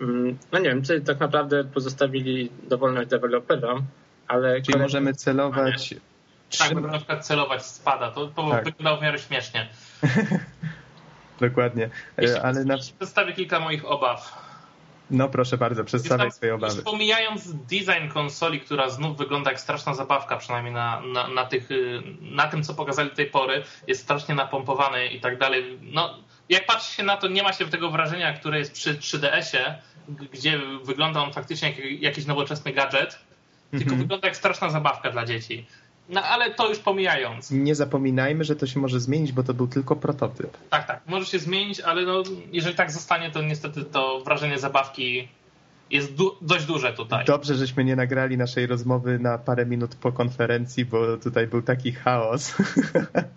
Mm, 0.00 0.38
no 0.52 0.58
nie 0.58 0.68
wiem, 0.68 0.82
czy 0.82 1.00
tak 1.00 1.20
naprawdę 1.20 1.64
pozostawili 1.64 2.50
dowolność 2.68 3.08
deweloperom, 3.08 3.82
ale. 4.26 4.62
Czyli 4.62 4.78
możemy 4.78 5.14
celować 5.14 5.94
tak, 6.58 6.74
będę 6.74 6.90
na 6.90 6.98
przykład 6.98 7.26
celować 7.26 7.66
spada. 7.66 8.10
To, 8.10 8.26
to 8.26 8.50
tak. 8.50 8.64
wyglądało 8.64 8.96
w 8.98 9.02
miarę 9.02 9.18
śmiesznie. 9.18 9.68
Dokładnie. 11.40 11.90
Jeśli 12.18 12.36
Ale 12.36 12.64
na... 12.64 12.78
Przedstawię 12.78 13.32
kilka 13.32 13.60
moich 13.60 13.84
obaw. 13.84 14.48
No 15.10 15.28
proszę 15.28 15.58
bardzo, 15.58 15.84
przedstawiaj 15.84 16.32
swoje 16.32 16.54
obawy. 16.54 16.82
Pomijając 16.82 17.54
design 17.54 18.08
konsoli, 18.14 18.60
która 18.60 18.90
znów 18.90 19.16
wygląda 19.16 19.50
jak 19.50 19.60
straszna 19.60 19.94
zabawka, 19.94 20.36
przynajmniej 20.36 20.74
na, 20.74 21.00
na, 21.00 21.28
na, 21.28 21.44
tych, 21.44 21.68
na 22.20 22.46
tym, 22.46 22.62
co 22.62 22.74
pokazali 22.74 23.10
do 23.10 23.16
tej 23.16 23.26
pory, 23.26 23.62
jest 23.86 24.02
strasznie 24.02 24.34
napompowany 24.34 25.06
i 25.06 25.20
tak 25.20 25.38
dalej. 25.38 25.78
No, 25.82 26.14
jak 26.48 26.66
patrzy 26.66 26.94
się 26.94 27.02
na 27.02 27.16
to, 27.16 27.28
nie 27.28 27.42
ma 27.42 27.52
się 27.52 27.66
tego 27.66 27.90
wrażenia, 27.90 28.32
które 28.32 28.58
jest 28.58 28.72
przy 28.72 28.94
3DS-ie, 28.94 29.78
gdzie 30.08 30.60
wygląda 30.84 31.22
on 31.22 31.32
faktycznie 31.32 31.68
jak 31.68 32.02
jakiś 32.02 32.26
nowoczesny 32.26 32.72
gadżet, 32.72 33.18
tylko 33.70 33.84
mm 33.84 33.96
-hmm. 33.96 33.98
wygląda 33.98 34.28
jak 34.28 34.36
straszna 34.36 34.70
zabawka 34.70 35.10
dla 35.10 35.24
dzieci. 35.24 35.66
No 36.08 36.22
ale 36.22 36.54
to 36.54 36.68
już 36.68 36.78
pomijając. 36.78 37.50
Nie 37.50 37.74
zapominajmy, 37.74 38.44
że 38.44 38.56
to 38.56 38.66
się 38.66 38.80
może 38.80 39.00
zmienić, 39.00 39.32
bo 39.32 39.42
to 39.42 39.54
był 39.54 39.68
tylko 39.68 39.96
prototyp. 39.96 40.56
Tak, 40.70 40.86
tak, 40.86 41.00
może 41.06 41.26
się 41.26 41.38
zmienić, 41.38 41.80
ale 41.80 42.02
no, 42.02 42.22
jeżeli 42.52 42.76
tak 42.76 42.90
zostanie, 42.90 43.30
to 43.30 43.42
niestety 43.42 43.84
to 43.84 44.20
wrażenie 44.24 44.58
zabawki 44.58 45.28
jest 45.90 46.14
du 46.14 46.36
dość 46.40 46.64
duże 46.64 46.92
tutaj. 46.92 47.24
Dobrze, 47.24 47.54
żeśmy 47.54 47.84
nie 47.84 47.96
nagrali 47.96 48.36
naszej 48.36 48.66
rozmowy 48.66 49.18
na 49.18 49.38
parę 49.38 49.66
minut 49.66 49.94
po 49.94 50.12
konferencji, 50.12 50.84
bo 50.84 51.16
tutaj 51.16 51.46
był 51.46 51.62
taki 51.62 51.92
chaos. 51.92 52.54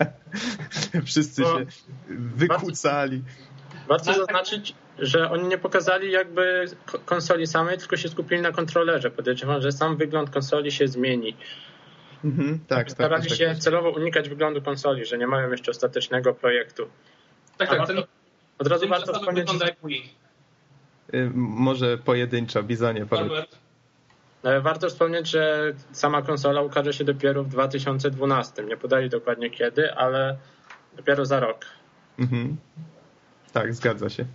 Wszyscy 1.06 1.42
no, 1.42 1.60
się 1.60 1.66
wykłócali. 2.10 3.24
Warto 3.88 4.14
zaznaczyć, 4.14 4.76
że 5.00 5.32
oni 5.32 5.48
nie 5.48 5.58
pokazali 5.58 6.12
jakby 6.12 6.66
konsoli 7.06 7.48
samej, 7.48 7.78
tylko 7.78 7.98
się 7.98 8.10
skupili 8.10 8.42
na 8.42 8.52
kontrolerze. 8.52 9.12
Podejrzewam, 9.12 9.62
że 9.62 9.72
sam 9.72 9.98
wygląd 9.98 10.30
konsoli 10.30 10.72
się 10.72 10.88
zmieni. 10.88 11.36
Mhm, 12.26 12.60
tak, 12.68 12.78
tak, 12.78 12.92
Starali 12.92 13.30
tak, 13.30 13.38
się 13.38 13.46
tak. 13.46 13.58
celowo 13.58 13.90
unikać 13.90 14.30
wyglądu 14.30 14.62
konsoli, 14.62 15.06
że 15.06 15.18
nie 15.18 15.28
mają 15.28 15.52
jeszcze 15.52 15.72
ostatecznego 15.72 16.34
projektu. 16.34 16.88
Tak, 17.58 17.70
tak. 17.70 17.88
Ten, 17.88 18.04
od 18.60 18.68
razu 18.68 18.88
warto 18.88 19.14
wspomnieć... 19.14 19.50
Y, 21.14 21.32
może 21.34 21.98
pojedynczo, 21.98 22.64
Bizonie 22.64 23.06
powiedz. 23.06 23.48
Warto 24.62 24.90
wspomnieć, 24.90 25.30
że 25.30 25.74
sama 25.92 26.22
konsola 26.22 26.62
ukaże 26.62 26.94
się 26.94 27.04
dopiero 27.04 27.44
w 27.44 27.48
2012. 27.48 28.64
Nie 28.64 28.78
podali 28.78 29.10
dokładnie 29.10 29.50
kiedy, 29.50 29.94
ale 29.94 30.38
dopiero 30.98 31.26
za 31.26 31.40
rok. 31.40 31.66
Mhm. 32.20 32.58
Tak, 33.54 33.74
zgadza 33.74 34.10
się. 34.10 34.26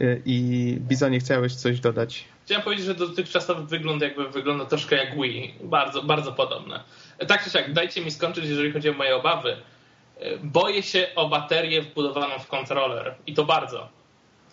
Y, 0.00 0.22
I 0.24 0.76
Bizonie, 0.80 1.20
chciałeś 1.20 1.54
coś 1.54 1.80
dodać? 1.80 2.28
Chciałem 2.44 2.62
powiedzieć, 2.62 2.86
że 2.86 2.94
dotychczasowy 2.94 3.66
wygląd 3.66 4.02
jakby 4.02 4.28
wygląda 4.28 4.64
troszkę 4.64 4.96
jak 4.96 5.14
Wii. 5.14 5.54
Bardzo, 5.62 6.02
bardzo 6.02 6.32
podobne. 6.32 6.80
Tak 7.28 7.44
czy 7.44 7.50
siak, 7.50 7.72
dajcie 7.72 8.00
mi 8.00 8.10
skończyć, 8.10 8.44
jeżeli 8.44 8.72
chodzi 8.72 8.88
o 8.88 8.92
moje 8.92 9.16
obawy. 9.16 9.56
Boję 10.42 10.82
się 10.82 11.06
o 11.14 11.28
baterię 11.28 11.82
wbudowaną 11.82 12.38
w 12.38 12.46
kontroler. 12.46 13.14
I 13.26 13.34
to 13.34 13.44
bardzo. 13.44 13.88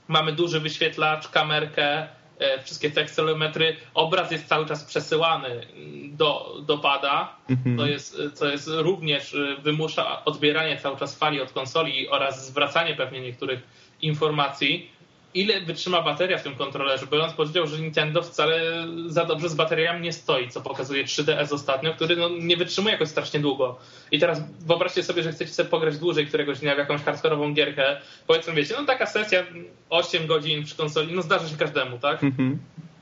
Mamy 0.08 0.32
duży 0.32 0.60
wyświetlacz, 0.60 1.28
kamerkę, 1.28 2.08
e, 2.40 2.64
wszystkie 2.64 2.92
te 2.92 3.02
akcelerometry. 3.02 3.76
Obraz 3.94 4.32
jest 4.32 4.48
cały 4.48 4.66
czas 4.66 4.84
przesyłany 4.84 5.68
do, 6.12 6.56
do 6.66 6.78
pada, 6.78 7.36
mhm. 7.50 7.78
to, 7.78 7.86
jest, 7.86 8.22
co 8.34 8.48
jest 8.48 8.68
również 8.68 9.36
e, 9.36 9.56
wymusza 9.62 10.26
odbieranie 10.26 10.78
cały 10.78 10.98
czas 10.98 11.18
fali 11.18 11.42
od 11.42 11.52
konsoli 11.52 12.10
oraz 12.10 12.48
zwracanie 12.48 12.96
pewnie 12.96 13.22
niektórych 13.22 13.60
informacji 14.02 14.90
ile 15.34 15.62
wytrzyma 15.62 16.02
bateria 16.02 16.38
w 16.38 16.44
tym 16.44 16.56
kontrolerze, 16.56 17.08
biorąc 17.12 17.34
pod 17.34 17.50
uwagę, 17.50 17.68
że 17.68 17.82
Nintendo 17.82 18.22
wcale 18.22 18.88
za 19.08 19.26
dobrze 19.26 19.50
z 19.50 19.56
bateriami 19.56 20.02
nie 20.02 20.14
stoi, 20.14 20.50
co 20.50 20.62
pokazuje 20.62 21.06
3DS 21.06 21.54
ostatnio, 21.54 21.94
który 21.94 22.16
no, 22.16 22.30
nie 22.30 22.58
wytrzymuje 22.58 22.94
jakoś 22.94 23.10
strasznie 23.10 23.40
długo. 23.40 23.80
I 24.12 24.20
teraz 24.20 24.42
wyobraźcie 24.60 25.04
sobie, 25.04 25.24
że 25.24 25.32
chcecie 25.32 25.54
sobie 25.54 25.70
pograć 25.70 25.98
dłużej 25.98 26.28
któregoś 26.28 26.60
dnia 26.60 26.76
w 26.76 26.78
jakąś 26.78 27.02
hardkorową 27.02 27.54
gierkę. 27.54 28.02
Powiedzmy, 28.28 28.54
wiecie, 28.54 28.76
no 28.80 28.86
taka 28.86 29.06
sesja 29.06 29.44
8 29.90 30.28
godzin 30.28 30.64
przy 30.64 30.76
konsoli, 30.76 31.16
no 31.16 31.22
zdarzy 31.22 31.50
się 31.50 31.58
każdemu, 31.58 31.98
tak? 31.98 32.24
Mhm. 32.24 32.60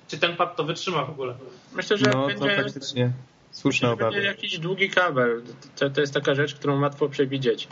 Czy 0.08 0.18
ten 0.18 0.36
pad 0.36 0.56
to 0.56 0.64
wytrzyma 0.64 1.06
w 1.06 1.10
ogóle? 1.10 1.34
Myślę, 1.74 1.98
że 1.98 2.06
no, 2.14 2.28
będzie... 2.28 2.56
to 2.56 2.64
faktycznie 2.64 3.12
słuszna 3.52 3.92
obawa. 3.92 4.12
Będzie 4.12 4.28
jakiś 4.28 4.60
długi 4.60 4.90
kabel. 4.90 5.42
To, 5.76 5.90
to 5.90 6.02
jest 6.02 6.14
taka 6.14 6.36
rzecz, 6.36 6.56
którą 6.56 6.82
łatwo 6.82 7.10
przewidzieć 7.10 7.68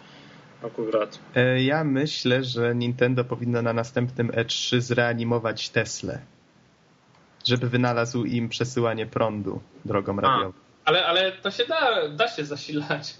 akurat. 0.63 1.19
E, 1.35 1.63
ja 1.63 1.83
myślę, 1.83 2.43
że 2.43 2.75
Nintendo 2.75 3.23
powinno 3.23 3.61
na 3.61 3.73
następnym 3.73 4.27
E3 4.31 4.79
zreanimować 4.81 5.69
Tesla, 5.69 6.13
żeby 7.47 7.69
wynalazł 7.69 8.23
im 8.23 8.49
przesyłanie 8.49 9.05
prądu 9.05 9.61
drogą 9.85 10.15
radiową. 10.19 10.53
Ale, 10.85 11.05
ale 11.05 11.31
to 11.31 11.51
się 11.51 11.65
da, 11.65 12.07
da 12.09 12.27
się 12.27 12.45
zasilać 12.45 13.13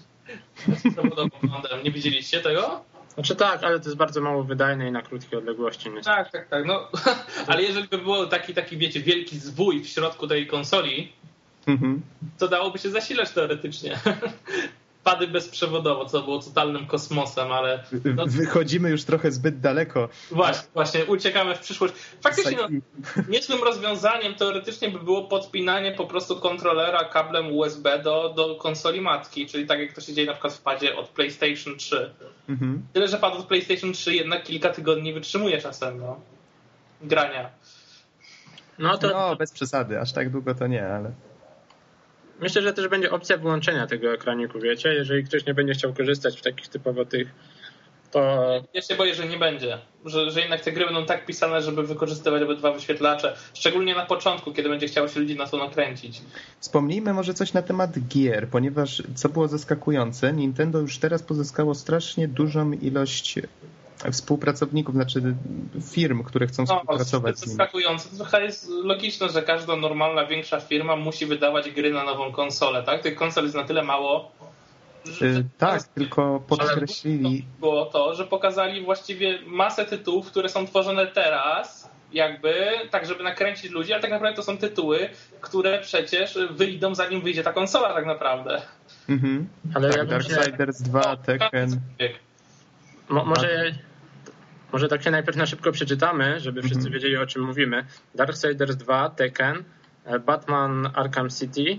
prądem. 1.40 1.82
Nie 1.84 1.90
widzieliście 1.90 2.40
tego? 2.40 2.84
Znaczy 3.14 3.36
tak, 3.36 3.64
ale 3.64 3.80
to 3.80 3.84
jest 3.84 3.96
bardzo 3.96 4.20
mało 4.20 4.44
wydajne 4.44 4.88
i 4.88 4.92
na 4.92 5.02
krótkie 5.02 5.38
odległości. 5.38 5.90
Niestety. 5.90 6.16
Tak, 6.16 6.32
tak, 6.32 6.48
tak. 6.48 6.64
No, 6.66 6.88
ale 7.48 7.62
jeżeli 7.62 7.88
by 7.88 7.98
było 7.98 8.26
taki, 8.26 8.54
taki, 8.54 8.76
wiecie, 8.76 9.00
wielki 9.00 9.38
zwój 9.38 9.80
w 9.84 9.88
środku 9.88 10.26
tej 10.26 10.46
konsoli, 10.46 11.12
Mhm. 11.66 12.02
to 12.38 12.48
dałoby 12.48 12.78
się 12.78 12.90
zasilać 12.90 13.30
teoretycznie. 13.30 13.98
Pady 15.06 15.26
bezprzewodowo, 15.26 16.04
co 16.04 16.22
było 16.22 16.38
totalnym 16.42 16.86
kosmosem, 16.86 17.52
ale 17.52 17.84
no, 18.16 18.26
Wychodzimy 18.26 18.90
już 18.90 19.04
trochę 19.04 19.32
zbyt 19.32 19.60
daleko. 19.60 20.08
właśnie, 20.30 20.68
właśnie, 20.74 21.04
uciekamy 21.04 21.54
w 21.54 21.58
przyszłość. 21.58 21.94
Faktycznie 22.20 22.56
no, 22.56 22.68
niezłym 23.28 23.62
rozwiązaniem 23.64 24.34
teoretycznie 24.34 24.90
by 24.90 24.98
było 24.98 25.24
podpinanie 25.24 25.92
po 25.92 26.06
prostu 26.06 26.36
kontrolera 26.36 27.04
kablem 27.04 27.52
USB 27.52 27.98
do, 27.98 28.32
do 28.36 28.54
konsoli 28.54 29.00
matki, 29.00 29.46
czyli 29.46 29.66
tak 29.66 29.80
jak 29.80 29.92
to 29.92 30.00
się 30.00 30.14
dzieje 30.14 30.26
na 30.26 30.32
przykład 30.32 30.52
w 30.52 30.60
padzie 30.60 30.96
od 30.96 31.08
PlayStation 31.08 31.76
3. 31.76 32.14
Mhm. 32.48 32.86
Tyle, 32.92 33.08
że 33.08 33.16
pad 33.16 33.34
od 33.34 33.46
PlayStation 33.46 33.92
3 33.92 34.14
jednak 34.14 34.42
kilka 34.42 34.68
tygodni 34.70 35.12
wytrzymuje 35.12 35.60
czasem, 35.60 35.98
no. 35.98 36.20
Grania. 37.02 37.50
No 38.78 38.98
to 38.98 39.08
No, 39.08 39.36
bez 39.36 39.52
przesady, 39.52 40.00
aż 40.00 40.12
tak 40.12 40.30
długo 40.30 40.54
to 40.54 40.66
nie, 40.66 40.86
ale... 40.88 41.10
myślę, 42.40 42.62
że 42.62 42.72
też 42.72 42.88
będzie 42.88 43.10
opcja 43.10 43.36
wyłączenia 43.36 43.86
tego 43.86 44.12
ekraniku, 44.12 44.60
wiecie? 44.60 44.94
Jeżeli 44.94 45.24
ktoś 45.24 45.46
nie 45.46 45.54
będzie 45.54 45.72
chciał 45.72 45.94
korzystać 45.94 46.38
w 46.38 46.42
takich 46.42 46.68
typowo 46.68 47.04
tych, 47.04 47.28
to 48.10 48.62
Ja 48.74 48.82
się 48.82 48.94
boję, 48.94 49.14
że 49.14 49.28
nie 49.28 49.38
będzie. 49.38 49.78
Że, 50.04 50.30
że 50.30 50.40
jednak 50.40 50.60
te 50.60 50.72
gry 50.72 50.84
będą 50.84 51.06
tak 51.06 51.26
pisane, 51.26 51.62
żeby 51.62 51.82
wykorzystywać 51.82 52.42
obydwa 52.42 52.72
wyświetlacze. 52.72 53.36
Szczególnie 53.54 53.94
na 53.94 54.06
początku, 54.06 54.52
kiedy 54.52 54.68
będzie 54.68 54.86
chciało 54.86 55.08
się 55.08 55.20
ludzi 55.20 55.36
na 55.36 55.46
to 55.46 55.56
nakręcić. 55.56 56.20
Wspomnijmy 56.60 57.12
może 57.12 57.34
coś 57.34 57.52
na 57.52 57.62
temat 57.62 57.90
gier, 58.08 58.48
ponieważ 58.48 59.02
co 59.14 59.28
było 59.28 59.48
zaskakujące, 59.48 60.32
Nintendo 60.32 60.78
już 60.78 60.98
teraz 60.98 61.22
pozyskało 61.22 61.74
strasznie 61.74 62.28
dużą 62.28 62.72
ilość 62.72 63.38
współpracowników, 64.12 64.94
znaczy 64.94 65.34
firm, 65.92 66.22
które 66.22 66.46
chcą 66.46 66.64
No, 66.68 66.76
współpracować 66.80 67.38
z 67.38 67.46
nimi. 67.46 67.56
zaskakujące. 67.56 68.08
To 68.08 68.16
trochę 68.16 68.44
jest 68.44 68.68
logiczne, 68.68 69.28
że 69.28 69.42
każda 69.42 69.76
normalna, 69.76 70.26
większa 70.26 70.60
firma 70.60 70.96
musi 70.96 71.26
wydawać 71.26 71.70
gry 71.70 71.92
na 71.92 72.04
nową 72.04 72.32
konsolę, 72.32 72.82
tak? 72.82 73.02
Tych 73.02 73.14
konsol 73.16 73.44
jest 73.44 73.56
na 73.56 73.64
tyle 73.64 73.82
mało, 73.82 74.32
że... 75.04 75.26
Y, 75.26 75.44
Tak, 75.58 75.82
tylko 75.82 76.42
podkreślili, 76.48 77.44
było 77.60 77.86
to, 77.86 78.14
że 78.14 78.24
pokazali 78.26 78.84
właściwie 78.84 79.38
masę 79.46 79.84
tytułów, 79.84 80.26
które 80.26 80.48
są 80.48 80.66
tworzone 80.66 81.06
teraz, 81.06 81.90
jakby, 82.12 82.54
tak 82.90 83.06
żeby 83.06 83.22
nakręcić 83.24 83.70
ludzi, 83.70 83.92
ale 83.92 84.02
tak 84.02 84.10
naprawdę 84.10 84.36
to 84.36 84.42
są 84.42 84.58
tytuły, 84.58 85.08
które 85.40 85.80
przecież 85.80 86.38
wyjdą 86.50 86.94
zanim 86.94 87.20
wyjdzie 87.20 87.42
ta 87.42 87.52
konsola 87.52 87.94
tak 87.94 88.06
naprawdę. 88.06 88.62
mhm. 89.08 89.48
ale 89.74 89.88
ja 89.88 89.94
tak, 89.94 90.08
Darksiders 90.08 90.82
2, 90.82 91.16
Tekken, 91.16 91.80
mo, 93.08 93.24
może, 93.24 93.64
może 94.72 94.88
tak 94.88 95.02
się 95.02 95.10
najpierw 95.10 95.36
na 95.36 95.46
szybko 95.46 95.72
przeczytamy, 95.72 96.40
żeby 96.40 96.60
wszyscy 96.62 96.78
Mhm. 96.78 96.92
wiedzieli 96.92 97.16
o 97.16 97.26
czym 97.26 97.42
mówimy. 97.42 97.84
Darksiders 98.14 98.76
2, 98.76 99.10
Tekken, 99.10 99.64
e, 100.04 100.18
Batman 100.18 100.90
Arkham 100.94 101.28
City, 101.30 101.78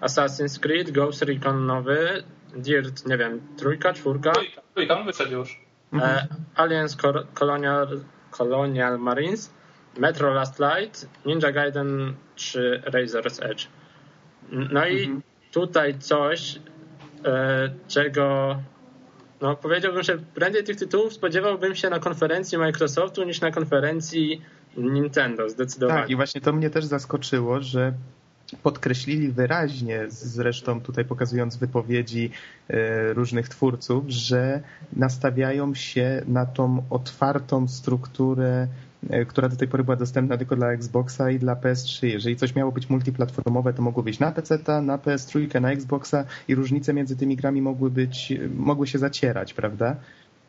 Assassin's 0.00 0.60
Creed, 0.60 0.90
Ghost 0.90 1.22
Recon 1.22 1.66
nowy, 1.66 2.22
Dirt, 2.56 3.06
nie 3.06 3.16
wiem, 3.18 3.40
trójka, 3.56 3.92
czwórka, 3.92 4.32
Trójka, 4.32 4.62
trójka, 4.74 4.98
on 5.00 5.06
wyszedł 5.06 5.32
już. 5.32 5.60
e, 6.02 6.26
Aliens 6.56 6.96
Cor- 6.96 7.26
Colonial, 7.34 8.00
Colonial 8.30 8.98
Marines, 8.98 9.54
Metro 9.98 10.32
Last 10.34 10.58
Light, 10.60 11.08
Ninja 11.26 11.52
Gaiden 11.52 12.14
3 12.36 12.82
Razor's 12.86 13.44
Edge. 13.50 13.66
No 14.52 14.86
i 14.86 15.02
Mhm. 15.04 15.22
tutaj 15.52 15.98
coś, 15.98 16.58
e, 17.24 17.70
czego 17.88 18.56
no 19.40 19.56
powiedziałbym, 19.56 20.02
że 20.02 20.18
prędzej 20.34 20.64
tych 20.64 20.76
tytułów 20.76 21.12
spodziewałbym 21.12 21.74
się 21.74 21.90
na 21.90 21.98
konferencji 21.98 22.58
Microsoftu 22.58 23.24
niż 23.24 23.40
na 23.40 23.50
konferencji 23.50 24.42
Nintendo, 24.76 25.48
zdecydowanie. 25.48 26.00
Tak, 26.00 26.10
i 26.10 26.16
właśnie 26.16 26.40
to 26.40 26.52
mnie 26.52 26.70
też 26.70 26.84
zaskoczyło, 26.84 27.60
że 27.60 27.92
podkreślili 28.62 29.28
wyraźnie, 29.28 30.04
zresztą 30.08 30.80
tutaj 30.80 31.04
pokazując 31.04 31.56
wypowiedzi 31.56 32.30
e, 32.68 33.12
różnych 33.12 33.48
twórców, 33.48 34.04
że 34.08 34.60
nastawiają 34.92 35.74
się 35.74 36.22
na 36.26 36.46
tą 36.46 36.86
otwartą 36.90 37.68
strukturę, 37.68 38.68
która 39.28 39.48
do 39.48 39.56
tej 39.56 39.68
pory 39.68 39.84
była 39.84 39.96
dostępna 39.96 40.38
tylko 40.38 40.56
dla 40.56 40.72
Xboxa 40.72 41.30
i 41.30 41.38
dla 41.38 41.54
PS3. 41.54 42.06
Jeżeli 42.06 42.36
coś 42.36 42.54
miało 42.54 42.72
być 42.72 42.90
multiplatformowe, 42.90 43.72
to 43.72 43.82
mogło 43.82 44.02
być 44.02 44.18
na 44.18 44.32
PC, 44.32 44.58
na 44.82 44.98
PS3, 44.98 45.60
na 45.60 45.72
Xboxa 45.72 46.24
i 46.48 46.54
różnice 46.54 46.94
między 46.94 47.16
tymi 47.16 47.36
grami 47.36 47.62
mogły 47.62 47.90
być, 47.90 48.32
mogły 48.54 48.86
się 48.86 48.98
zacierać, 48.98 49.54
prawda? 49.54 49.96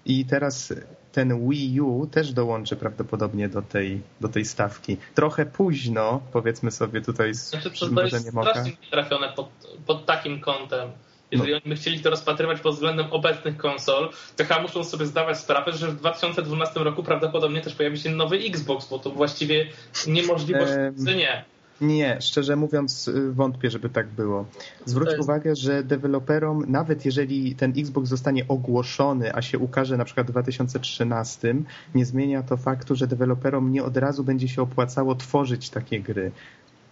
I 0.06 0.26
teraz 0.26 0.74
ten 1.12 1.50
Wii 1.50 1.82
U 1.82 2.08
też 2.08 2.34
dołączy 2.34 2.76
prawdopodobnie 2.76 3.50
do 3.50 3.62
tej, 3.62 4.02
do 4.22 4.30
tej 4.30 4.46
stawki. 4.46 4.98
Trochę 5.16 5.46
późno, 5.46 6.22
powiedzmy 6.32 6.72
sobie 6.72 7.02
tutaj 7.02 7.34
z 7.34 7.50
Znaczy, 7.50 7.70
to 7.96 8.02
jest 8.02 8.28
strasznie 8.28 8.72
trafione 8.92 9.30
pod, 9.36 9.50
pod 9.86 10.06
takim 10.06 10.42
kątem. 10.42 10.90
Jeżeli 11.32 11.54
oni 11.54 11.62
by 11.66 11.76
chcieli 11.76 12.00
to 12.00 12.10
rozpatrywać 12.10 12.60
pod 12.62 12.74
względem 12.74 13.06
obecnych 13.12 13.58
konsol, 13.58 14.10
to 14.38 14.44
chyba 14.44 14.62
muszą 14.62 14.84
sobie 14.84 15.06
zdawać 15.06 15.38
sprawę, 15.40 15.72
że 15.74 15.88
w 15.88 15.96
2012 15.96 16.80
roku 16.80 17.04
prawdopodobnie 17.04 17.62
też 17.62 17.76
pojawi 17.76 18.00
się 18.00 18.10
nowy 18.10 18.38
Xbox, 18.38 18.90
bo 18.90 19.00
to 19.00 19.12
właściwie 19.12 19.68
niemożliwość, 20.08 20.72
Em, 20.72 21.08
że 21.08 21.16
nie. 21.16 21.46
Nie, 21.82 22.18
szczerze 22.22 22.56
mówiąc 22.56 23.08
y, 23.08 23.32
wątpię, 23.34 23.70
żeby 23.72 23.90
tak 23.90 24.08
było. 24.08 24.46
Zwróć 24.86 25.08
jest- 25.10 25.20
uwagę, 25.22 25.56
że 25.56 25.84
deweloperom, 25.84 26.66
nawet 26.68 27.06
jeżeli 27.06 27.56
ten 27.56 27.74
Xbox 27.78 28.10
zostanie 28.10 28.48
ogłoszony, 28.48 29.36
a 29.36 29.42
się 29.42 29.60
ukaże 29.60 29.98
na 29.98 30.06
przykład 30.06 30.28
w 30.28 30.32
2013, 30.32 31.56
nie 31.96 32.06
zmienia 32.06 32.44
to 32.44 32.58
faktu, 32.58 32.96
że 32.96 33.08
deweloperom 33.08 33.72
nie 33.72 33.84
od 33.84 33.98
razu 33.98 34.24
będzie 34.24 34.48
się 34.48 34.62
opłacało 34.62 35.16
tworzyć 35.16 35.70
takie 35.70 36.00
gry. 36.00 36.32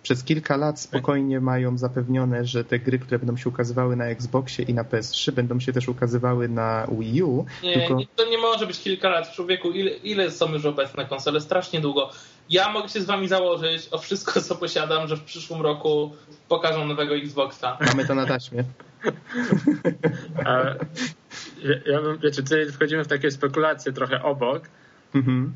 Przez 0.08 0.24
kilka 0.24 0.58
lat 0.58 0.80
spokojnie 0.82 1.40
mają 1.40 1.78
zapewnione, 1.78 2.46
że 2.46 2.64
te 2.64 2.80
gry, 2.80 3.00
które 3.00 3.20
będą 3.20 3.38
się 3.38 3.50
ukazywały 3.50 3.96
na 3.96 4.06
Xboxie 4.06 4.66
i 4.66 4.74
na 4.74 4.84
PS3, 4.84 5.32
będą 5.32 5.60
się 5.60 5.74
też 5.74 5.88
ukazywały 5.88 6.50
na 6.50 6.88
Wii 7.00 7.24
U. 7.24 7.46
Nie, 7.64 7.74
tylko... 7.74 7.94
nie, 7.96 8.08
to 8.16 8.26
nie 8.30 8.38
może 8.38 8.68
być 8.68 8.80
kilka 8.80 9.10
lat. 9.10 9.32
Człowieku, 9.32 9.72
ile, 9.72 9.92
ile 9.92 10.32
są 10.32 10.54
już 10.54 10.66
obecne 10.66 11.06
konsole? 11.06 11.42
Strasznie 11.42 11.82
długo. 11.82 12.10
Ja 12.50 12.70
mogę 12.72 12.90
się 12.90 13.02
z 13.02 13.06
wami 13.06 13.28
założyć 13.28 13.88
o 13.92 13.98
wszystko, 13.98 14.42
co 14.42 14.56
posiadam, 14.56 15.08
że 15.08 15.18
w 15.18 15.24
przyszłym 15.24 15.62
roku 15.62 16.12
pokażą 16.50 16.86
nowego 16.86 17.16
Xboxa. 17.16 17.78
Mamy 17.88 18.06
to 18.08 18.16
na 18.16 18.26
taśmie. 18.26 18.64
A, 20.46 20.52
ja- 21.64 21.94
ja 21.94 22.02
bym, 22.02 22.18
wiecie, 22.18 22.44
tutaj 22.44 22.72
wchodzimy 22.72 23.04
w 23.04 23.08
takie 23.08 23.32
spekulacje 23.32 23.94
trochę 23.94 24.24
obok, 24.24 24.62
Mhm. 25.16 25.54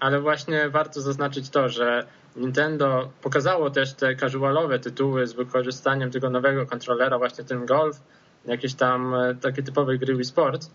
Ale 0.00 0.20
właśnie 0.20 0.68
warto 0.70 1.00
zaznaczyć 1.00 1.50
to, 1.50 1.68
że 1.68 2.06
Nintendo 2.36 3.10
pokazało 3.22 3.70
też 3.70 3.94
te 3.94 4.16
casualowe 4.16 4.78
tytuły 4.78 5.26
z 5.26 5.32
wykorzystaniem 5.32 6.10
tego 6.10 6.30
nowego 6.30 6.66
kontrolera, 6.66 7.18
właśnie 7.18 7.44
ten 7.44 7.66
Golf, 7.66 8.00
jakieś 8.46 8.74
tam 8.74 9.14
e, 9.14 9.34
takie 9.34 9.62
typowe 9.62 9.98
gry 9.98 10.14
Wii 10.14 10.24
Sports. 10.24 10.70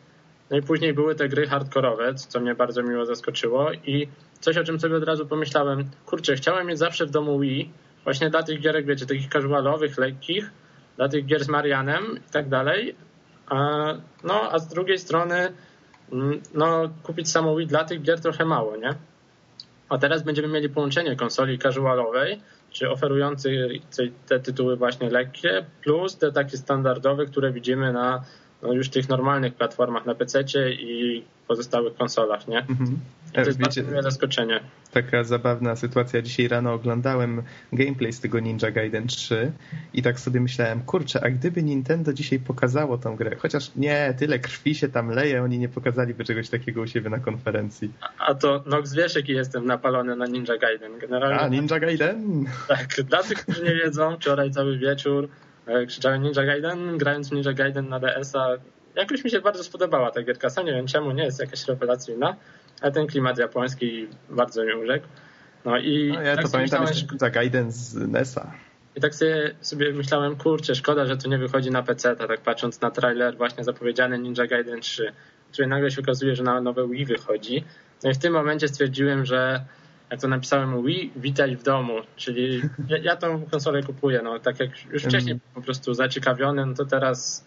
No 0.50 0.58
i 0.58 0.62
później 0.62 0.94
były 0.94 1.16
te 1.16 1.30
gry 1.30 1.48
hardkorowe, 1.48 2.14
co 2.14 2.40
mnie 2.40 2.56
bardzo 2.56 2.84
miło 2.84 3.06
zaskoczyło 3.06 3.72
i 3.72 4.08
coś, 4.40 4.58
o 4.58 4.64
czym 4.64 4.80
sobie 4.80 4.96
od 4.96 5.04
razu 5.04 5.26
pomyślałem, 5.26 5.90
kurczę, 6.06 6.36
chciałem 6.36 6.68
mieć 6.68 6.80
zawsze 6.80 7.06
w 7.06 7.12
domu 7.12 7.40
Wii, 7.40 7.72
właśnie 8.04 8.30
dla 8.30 8.44
tych 8.44 8.60
gierek, 8.60 8.86
wiecie, 8.86 9.06
takich 9.06 9.30
casualowych, 9.30 9.98
lekkich, 9.98 10.52
dla 10.98 11.10
tych 11.10 11.26
gier 11.26 11.44
z 11.44 11.48
Marianem 11.48 12.18
i 12.18 12.32
tak 12.32 12.50
dalej. 12.50 12.96
No, 14.24 14.52
a 14.52 14.60
z 14.60 14.68
drugiej 14.68 14.98
strony, 14.98 15.54
mm, 16.12 16.42
no, 16.54 16.90
kupić 17.04 17.32
samą 17.32 17.56
Wii 17.56 17.68
dla 17.68 17.84
tych 17.84 18.02
gier 18.02 18.22
trochę 18.22 18.46
mało, 18.46 18.78
nie? 18.78 18.96
A 19.94 19.98
teraz 19.98 20.24
będziemy 20.24 20.48
mieli 20.48 20.70
połączenie 20.70 21.16
konsoli 21.16 21.60
casualowej, 21.60 22.42
czy 22.72 22.90
oferującej 22.90 23.82
te 24.28 24.40
tytuły 24.40 24.76
właśnie 24.76 25.10
lekkie, 25.10 25.66
plus 25.84 26.18
te 26.18 26.32
takie 26.32 26.58
standardowe, 26.58 27.26
które 27.26 27.52
widzimy 27.52 27.94
na 27.94 28.24
no, 28.62 28.74
już 28.74 28.90
tych 28.90 29.10
normalnych 29.10 29.54
platformach 29.54 30.06
na 30.06 30.16
PC 30.16 30.44
i 30.72 31.24
pozostałych 31.48 31.96
konsolach, 31.96 32.48
nie? 32.48 32.60
Mhm. 32.60 33.00
To 33.34 33.42
jest 33.42 33.60
Wiecie, 33.60 33.84
bardzo 33.84 34.02
zaskoczenie. 34.02 34.60
taka 34.92 35.24
zabawna 35.24 35.76
sytuacja. 35.76 36.22
Dzisiaj 36.22 36.48
rano 36.48 36.74
oglądałem 36.74 37.44
gameplay 37.74 38.14
z 38.14 38.20
tego 38.20 38.40
Ninja 38.40 38.72
Gaiden 38.72 39.08
3 39.08 39.52
i 39.94 40.02
tak 40.02 40.20
sobie 40.20 40.42
myślałem, 40.42 40.82
kurczę, 40.82 41.24
a 41.24 41.30
gdyby 41.30 41.64
Nintendo 41.64 42.14
dzisiaj 42.14 42.40
pokazało 42.40 42.98
tą 42.98 43.16
grę, 43.16 43.36
chociaż 43.40 43.72
nie, 43.76 44.14
tyle 44.20 44.40
krwi 44.40 44.76
się 44.76 44.90
tam 44.90 45.10
leje, 45.10 45.44
oni 45.44 45.60
nie 45.60 45.70
pokazaliby 45.70 46.24
czegoś 46.26 46.50
takiego 46.50 46.82
u 46.82 46.88
siebie 46.88 47.10
na 47.10 47.20
konferencji. 47.20 47.92
A 48.20 48.36
to 48.36 48.64
Nox 48.66 48.94
wiesz, 48.94 49.16
jaki 49.16 49.32
jestem 49.32 49.66
napalony 49.66 50.16
na 50.16 50.26
Ninja 50.26 50.58
Gaiden. 50.58 51.00
Generalnie 51.00 51.40
A, 51.40 51.48
Ninja 51.48 51.80
Gaiden? 51.80 52.46
tak, 52.68 52.88
dla 53.04 53.24
tych, 53.24 53.38
którzy 53.38 53.64
nie 53.64 53.76
wiedzą, 53.76 54.16
wczoraj 54.16 54.52
cały 54.52 54.78
wieczór 54.78 55.30
e, 55.66 55.86
krzyczałem 55.86 56.24
Ninja 56.24 56.46
Gaiden, 56.46 56.98
grając 56.98 57.30
w 57.30 57.32
Ninja 57.32 57.54
Gaiden 57.54 57.90
na 57.90 58.00
DS-a. 58.00 58.48
Jakoś 58.96 59.24
mi 59.24 59.32
się 59.32 59.42
bardzo 59.42 59.64
spodobała 59.64 60.12
ta 60.12 60.24
gierka. 60.24 60.50
Sam 60.50 60.66
nie 60.66 60.74
wiem 60.74 60.88
czemu, 60.88 61.12
nie 61.12 61.24
jest 61.24 61.40
jakaś 61.40 61.68
rewelacyjna, 61.68 62.36
ale 62.82 62.92
ten 62.92 63.08
klimat 63.08 63.38
japoński 63.38 64.08
bardzo 64.30 64.66
mi 64.66 64.76
urzekł. 64.76 65.08
No 65.66 65.78
i 65.78 66.12
No, 66.14 66.22
ja 66.22 66.36
tak 66.36 66.46
to 66.46 66.52
pamiętam 66.52 66.82
myślałem, 66.82 66.88
jeszcze 66.88 67.08
Ninja 67.12 67.30
Gaiden 67.30 67.72
z 67.72 67.96
NES-a. 67.96 68.52
I 68.96 69.02
tak 69.02 69.16
sobie, 69.16 69.56
sobie 69.62 69.94
myślałem, 69.94 70.36
kurczę, 70.36 70.76
szkoda, 70.76 71.06
że 71.06 71.18
to 71.18 71.30
nie 71.30 71.38
wychodzi 71.38 71.72
na 71.72 71.84
PC, 71.84 72.16
tak 72.16 72.42
patrząc 72.42 72.82
na 72.82 72.92
trailer 72.92 73.38
właśnie 73.38 73.64
zapowiedziany 73.64 74.20
Ninja 74.20 74.48
Gaiden 74.48 74.82
3. 74.82 75.14
której 75.52 75.70
nagle 75.70 75.92
się 75.92 76.02
okazuje, 76.02 76.36
że 76.36 76.44
na 76.44 76.62
nowe 76.62 76.88
Wii 76.88 77.06
wychodzi. 77.06 77.64
No 78.04 78.10
i 78.10 78.14
w 78.14 78.18
tym 78.18 78.34
momencie 78.34 78.68
stwierdziłem, 78.68 79.26
że 79.26 79.66
jak 80.12 80.22
to 80.22 80.28
napisałem 80.28 80.86
Wii, 80.86 81.12
witaj 81.16 81.56
w 81.56 81.64
domu, 81.64 81.94
czyli 82.16 82.62
ja, 82.88 82.98
ja 82.98 83.16
tą 83.16 83.46
konsolę 83.46 83.84
kupuję, 83.84 84.22
no 84.24 84.40
tak 84.40 84.60
jak 84.60 84.70
już 84.92 85.04
wcześniej 85.04 85.40
po 85.54 85.62
prostu 85.62 85.94
zaciekawiony, 85.94 86.66
no 86.66 86.74
to 86.74 86.86
teraz 86.86 87.46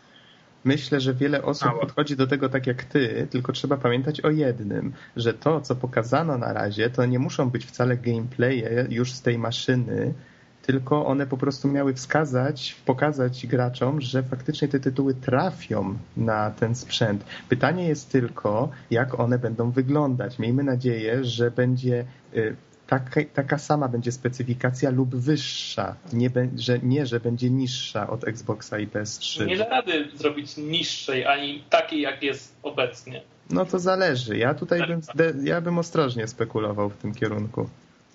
Myślę, 0.67 1.01
że 1.01 1.15
wiele 1.15 1.43
osób 1.43 1.81
podchodzi 1.81 2.17
do 2.17 2.27
tego 2.27 2.49
tak 2.49 2.67
jak 2.67 2.85
ty, 2.85 3.27
tylko 3.31 3.53
trzeba 3.53 3.77
pamiętać 3.77 4.21
o 4.21 4.31
jednym, 4.31 4.93
że 5.17 5.35
to, 5.35 5.61
co 5.61 5.77
pokazano 5.77 6.39
na 6.39 6.53
razie, 6.53 6.91
to 6.91 7.07
nie 7.07 7.19
muszą 7.19 7.51
być 7.51 7.65
wcale 7.67 7.97
gameplaye 7.97 8.87
już 8.91 9.13
z 9.13 9.23
tej 9.23 9.39
maszyny, 9.39 10.15
tylko 10.63 11.07
one 11.07 11.27
po 11.27 11.37
prostu 11.37 11.69
miały 11.69 11.95
wskazać, 11.95 12.77
pokazać 12.87 13.47
graczom, 13.47 14.01
że 14.01 14.23
faktycznie 14.23 14.69
te 14.69 14.81
tytuły 14.81 15.15
trafią 15.15 15.99
na 16.17 16.51
ten 16.51 16.75
sprzęt. 16.75 17.25
Pytanie 17.49 17.89
jest 17.89 18.13
tylko, 18.13 18.69
jak 18.91 19.21
one 19.21 19.39
będą 19.39 19.71
wyglądać. 19.71 20.39
Miejmy 20.39 20.63
nadzieję, 20.63 21.25
że 21.25 21.51
będzie 21.51 22.05
y, 22.35 22.57
taka, 22.87 23.21
taka 23.35 23.59
sama 23.59 23.89
będzie 23.89 24.13
specyfikacja 24.13 24.91
lub 24.91 25.17
wyższa, 25.17 25.95
nie, 26.13 26.31
be- 26.31 26.49
że, 26.57 26.79
nie, 26.79 27.07
że 27.07 27.21
będzie 27.21 27.51
niższa 27.51 28.11
od 28.11 28.29
Xboxa 28.29 28.79
i 28.79 28.89
PS3. 28.89 29.47
Nie 29.47 29.57
da 29.57 29.69
rady 29.69 30.09
zrobić 30.15 30.57
niższej, 30.57 31.27
ani 31.27 31.65
takiej, 31.71 32.01
jak 32.01 32.23
jest 32.23 32.55
obecnie. 32.63 33.23
No 33.51 33.67
to 33.67 33.79
zależy. 33.79 34.37
Ja 34.39 34.55
tutaj 34.55 34.87
bym, 34.87 35.03
zde- 35.03 35.35
ja 35.45 35.61
bym 35.61 35.79
ostrożnie 35.79 36.29
spekulował 36.29 36.91
w 36.91 36.97
tym 36.97 37.15
kierunku. 37.15 37.69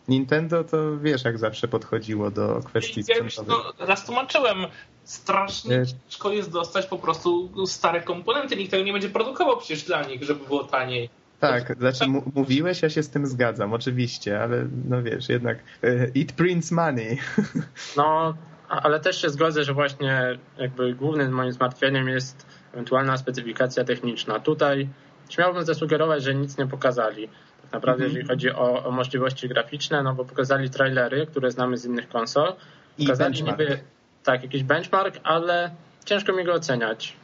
Nintendo 0.08 0.64
to 0.64 0.98
wiesz, 0.98 1.24
jak 1.24 1.38
zawsze 1.38 1.68
podchodziło 1.68 2.32
do 2.32 2.60
kwestii 2.66 3.04
Ja 3.08 3.18
już 3.18 3.34
sprzętowych. 3.34 3.76
to 3.78 3.86
raz 3.86 4.06
tłumaczyłem. 4.06 4.58
Strasznie 5.04 5.78
Nie. 5.78 5.86
ciężko 5.86 6.32
jest 6.32 6.52
dostać 6.52 6.86
po 6.86 6.98
prostu 6.98 7.50
stare 7.68 8.02
komponenty. 8.02 8.56
Nikt 8.56 8.72
tego 8.72 8.84
nie 8.84 8.94
będzie 8.94 9.10
produkował 9.10 9.58
przecież 9.58 9.84
dla 9.84 10.04
nich, 10.04 10.24
żeby 10.24 10.46
było 10.46 10.64
taniej. 10.64 11.10
Tak, 11.42 11.78
znaczy 11.80 12.06
mówiłeś, 12.36 12.82
ja 12.82 12.90
się 12.90 13.04
z 13.04 13.10
tym 13.10 13.26
zgadzam, 13.28 13.74
oczywiście, 13.74 14.42
ale 14.42 14.68
no 14.90 15.04
wiesz, 15.04 15.30
jednak 15.30 15.58
e, 15.84 16.08
it 16.16 16.32
prints 16.32 16.72
money. 16.72 17.18
No, 17.98 18.34
ale 18.70 19.00
też 19.00 19.22
się 19.22 19.30
zgodzę, 19.30 19.64
że 19.64 19.74
właśnie 19.74 20.40
jakby 20.58 20.94
głównym 20.94 21.32
moim 21.32 21.52
zmartwieniem 21.52 22.08
jest 22.10 22.46
ewentualna 22.74 23.18
specyfikacja 23.18 23.84
techniczna. 23.84 24.40
Tutaj 24.40 24.90
śmiałbym 25.30 25.66
zasugerować, 25.66 26.24
że 26.24 26.36
nic 26.36 26.58
nie 26.58 26.68
pokazali. 26.68 27.28
Tak 27.62 27.72
naprawdę, 27.74 28.04
Mhm. 28.06 28.10
jeżeli 28.12 28.28
chodzi 28.28 28.52
o, 28.52 28.86
o 28.86 28.92
możliwości 28.92 29.50
graficzne, 29.50 30.04
no 30.04 30.14
bo 30.16 30.26
pokazali 30.26 30.70
trailery, 30.70 31.28
które 31.28 31.52
znamy 31.52 31.78
z 31.78 31.86
innych 31.86 32.10
konsol. 32.10 32.54
I 32.98 33.06
Pokazali 33.06 33.34
benchmark. 33.34 33.60
niby 33.60 33.80
tak, 34.24 34.44
jakiś 34.44 34.64
benchmark, 34.64 35.20
ale 35.24 35.72
ciężko 36.06 36.34
mi 36.34 36.44
go 36.46 36.54
oceniać. 36.54 37.16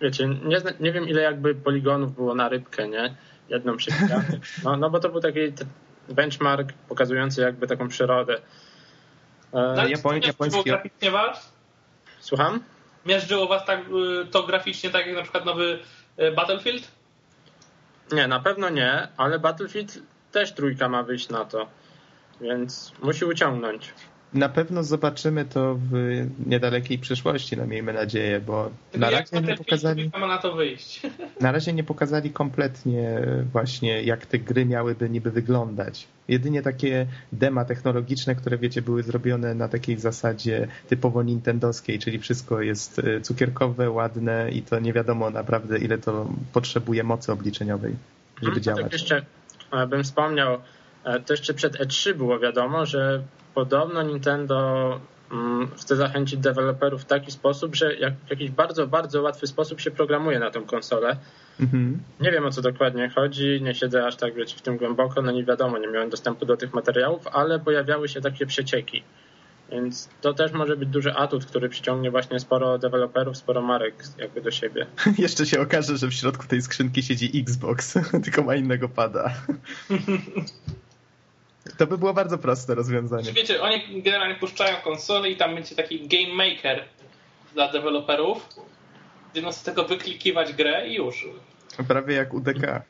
Wiecie, 0.00 0.28
nie, 0.28 0.58
nie 0.80 0.92
wiem 0.92 1.08
ile 1.08 1.22
jakby 1.22 1.54
poligonów 1.54 2.14
było 2.14 2.34
na 2.34 2.48
rybkę, 2.48 2.88
nie? 2.88 3.14
Jedną 3.48 3.76
przewijamy. 3.76 4.40
No, 4.64 4.76
no 4.76 4.90
bo 4.90 5.00
to 5.00 5.08
był 5.08 5.20
taki 5.20 5.40
benchmark 6.08 6.72
pokazujący 6.88 7.40
jakby 7.40 7.66
taką 7.66 7.88
przyrodę. 7.88 8.34
E, 8.34 8.40
No, 9.52 9.60
ale 9.60 9.90
Japoń- 9.90 10.20
japoński- 10.26 10.64
graficznie 10.64 11.10
was? 11.10 11.52
Słucham? 12.20 12.60
Miażdżyło 13.06 13.48
was 13.48 13.64
tak, 13.64 13.80
y, 13.80 14.26
to 14.30 14.42
graficznie 14.42 14.90
tak 14.90 15.06
jak 15.06 15.16
na 15.16 15.22
przykład 15.22 15.44
nowy 15.44 15.78
y, 16.18 16.32
Battlefield? 16.32 16.88
Nie, 18.12 18.28
na 18.28 18.40
pewno 18.40 18.68
nie, 18.70 19.08
ale 19.16 19.38
Battlefield 19.38 19.98
też 20.32 20.52
trójka 20.52 20.88
ma 20.88 21.02
wyjść 21.02 21.28
na 21.28 21.44
to, 21.44 21.66
więc 22.40 22.92
musi 23.02 23.24
uciągnąć. 23.24 23.92
Na 24.34 24.48
pewno 24.48 24.82
zobaczymy 24.82 25.44
to 25.44 25.74
w 25.74 25.92
niedalekiej 26.46 26.98
przyszłości, 26.98 27.56
no 27.56 27.66
miejmy 27.66 27.92
nadzieję, 27.92 28.40
bo 28.40 28.70
Tylko 28.90 29.06
na 29.06 29.12
jak 29.12 29.32
razie 29.32 29.46
nie 29.46 29.56
pokazali, 29.56 30.10
na 30.20 30.38
to 30.38 30.52
wyjść? 30.52 31.02
na 31.40 31.52
razie 31.52 31.72
nie 31.72 31.84
pokazali 31.84 32.30
kompletnie 32.30 33.20
właśnie, 33.52 34.02
jak 34.02 34.26
te 34.26 34.38
gry 34.38 34.66
miałyby 34.66 35.10
niby 35.10 35.30
wyglądać. 35.30 36.06
Jedynie 36.28 36.62
takie 36.62 37.06
dema 37.32 37.64
technologiczne, 37.64 38.34
które 38.34 38.58
wiecie, 38.58 38.82
były 38.82 39.02
zrobione 39.02 39.54
na 39.54 39.68
takiej 39.68 39.98
zasadzie 39.98 40.68
typowo 40.88 41.22
nintendowskiej, 41.22 41.98
czyli 41.98 42.18
wszystko 42.18 42.62
jest 42.62 42.98
e, 42.98 43.20
cukierkowe, 43.20 43.90
ładne 43.90 44.50
i 44.50 44.62
to 44.62 44.80
nie 44.80 44.92
wiadomo 44.92 45.30
naprawdę, 45.30 45.78
ile 45.78 45.98
to 45.98 46.28
potrzebuje 46.52 47.04
mocy 47.04 47.32
obliczeniowej, 47.32 47.96
żeby 48.42 48.48
Mhm, 48.48 48.62
działać. 48.62 48.82
Tak 48.82 48.92
jeszcze 48.92 49.22
e, 49.72 49.86
bym 49.86 50.04
wspomniał, 50.04 50.58
e, 51.04 51.20
to 51.20 51.32
jeszcze 51.32 51.54
przed 51.54 51.80
E3 51.80 52.14
było 52.14 52.38
wiadomo, 52.38 52.86
że 52.86 53.22
podobno 53.58 54.02
Nintendo 54.02 55.00
mm, 55.32 55.68
chce 55.76 55.96
zachęcić 55.96 56.40
deweloperów 56.40 57.02
w 57.02 57.04
taki 57.04 57.30
sposób, 57.30 57.76
że 57.76 57.96
jak 57.96 58.14
w 58.26 58.30
jakiś 58.30 58.50
bardzo, 58.50 58.86
bardzo 58.86 59.22
łatwy 59.22 59.46
sposób 59.46 59.80
się 59.80 59.90
programuje 59.90 60.38
na 60.38 60.50
tą 60.50 60.64
konsolę. 60.64 61.16
Mhm. 61.60 61.98
Nie 62.20 62.30
wiem 62.30 62.46
o 62.46 62.50
co 62.50 62.62
dokładnie 62.62 63.08
chodzi, 63.08 63.60
nie 63.62 63.74
siedzę 63.74 64.06
aż 64.06 64.16
tak 64.16 64.34
wiecie, 64.34 64.56
w 64.56 64.62
tym 64.62 64.76
głęboko, 64.76 65.22
no 65.22 65.32
nie 65.32 65.44
wiadomo, 65.44 65.78
nie 65.78 65.88
miałem 65.88 66.10
dostępu 66.10 66.46
do 66.46 66.56
tych 66.56 66.74
materiałów, 66.74 67.26
ale 67.26 67.58
pojawiały 67.58 68.08
się 68.08 68.20
takie 68.20 68.46
przecieki. 68.46 69.02
Więc 69.72 70.08
to 70.20 70.34
też 70.34 70.52
może 70.52 70.76
być 70.76 70.88
duży 70.88 71.14
atut, 71.14 71.46
który 71.46 71.68
przyciągnie 71.68 72.10
właśnie 72.10 72.40
sporo 72.40 72.78
deweloperów, 72.78 73.36
sporo 73.36 73.62
marek 73.62 74.04
jakby 74.18 74.40
do 74.40 74.50
siebie. 74.50 74.86
Jeszcze 75.18 75.46
się 75.46 75.60
okaże, 75.60 75.96
że 75.96 76.06
w 76.06 76.14
środku 76.14 76.46
tej 76.46 76.62
skrzynki 76.62 77.02
siedzi 77.02 77.40
Xbox, 77.40 77.98
tylko 78.24 78.42
ma 78.42 78.54
innego 78.54 78.88
pada. 78.88 79.34
To 81.78 81.86
by 81.86 81.98
było 81.98 82.14
bardzo 82.14 82.38
proste 82.38 82.74
rozwiązanie. 82.74 83.24
Czy 83.24 83.32
wiecie, 83.32 83.62
oni 83.62 84.02
generalnie 84.02 84.34
puszczają 84.34 84.76
konsolę 84.76 85.30
i 85.30 85.36
tam 85.36 85.54
będzie 85.54 85.76
taki 85.76 86.08
game 86.08 86.34
maker 86.34 86.84
dla 87.54 87.72
deweloperów, 87.72 88.48
gdzie 89.32 89.42
no 89.42 89.52
z 89.52 89.62
tego 89.62 89.84
wyklikiwać 89.84 90.52
grę 90.52 90.88
i 90.88 90.94
już. 90.94 91.26
Prawie 91.88 92.14
jak 92.14 92.34
UDK. 92.34 92.82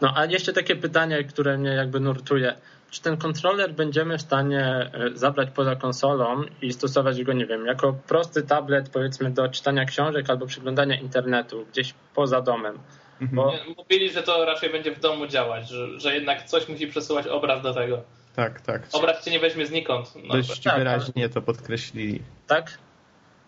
No 0.00 0.12
a 0.16 0.24
jeszcze 0.24 0.52
takie 0.52 0.76
pytanie, 0.76 1.24
które 1.24 1.58
mnie 1.58 1.70
jakby 1.70 2.00
nurtuje. 2.00 2.54
Czy 2.90 3.02
ten 3.02 3.16
kontroler 3.16 3.74
będziemy 3.74 4.18
w 4.18 4.22
stanie 4.22 4.64
e, 4.64 4.90
zabrać 5.14 5.48
poza 5.54 5.76
konsolą 5.76 6.42
i 6.62 6.72
stosować 6.72 7.22
go, 7.22 7.32
nie 7.32 7.46
wiem, 7.46 7.66
jako 7.66 7.92
prosty 7.92 8.42
tablet 8.42 8.88
powiedzmy 8.88 9.30
do 9.30 9.48
czytania 9.48 9.84
książek 9.84 10.30
albo 10.30 10.46
przeglądania 10.46 11.00
internetu 11.00 11.66
gdzieś 11.72 11.94
poza 12.14 12.40
domem? 12.40 12.78
Bo 13.20 13.52
Mówili, 13.76 14.10
że 14.10 14.22
to 14.22 14.44
raczej 14.44 14.70
będzie 14.70 14.94
w 14.94 15.00
domu 15.00 15.26
działać, 15.26 15.68
że, 15.68 16.00
że 16.00 16.14
jednak 16.14 16.42
coś 16.42 16.68
musi 16.68 16.86
przesyłać 16.86 17.26
obraz 17.26 17.62
do 17.62 17.74
tego. 17.74 18.02
Tak, 18.36 18.60
tak. 18.60 18.82
Obraz 18.92 19.24
cię 19.24 19.30
nie 19.30 19.40
weźmie 19.40 19.66
znikąd. 19.66 20.12
No, 20.24 20.34
Dość 20.34 20.62
tak, 20.62 20.78
wyraźnie 20.78 21.28
to 21.28 21.42
podkreślili. 21.42 22.22
tak? 22.46 22.78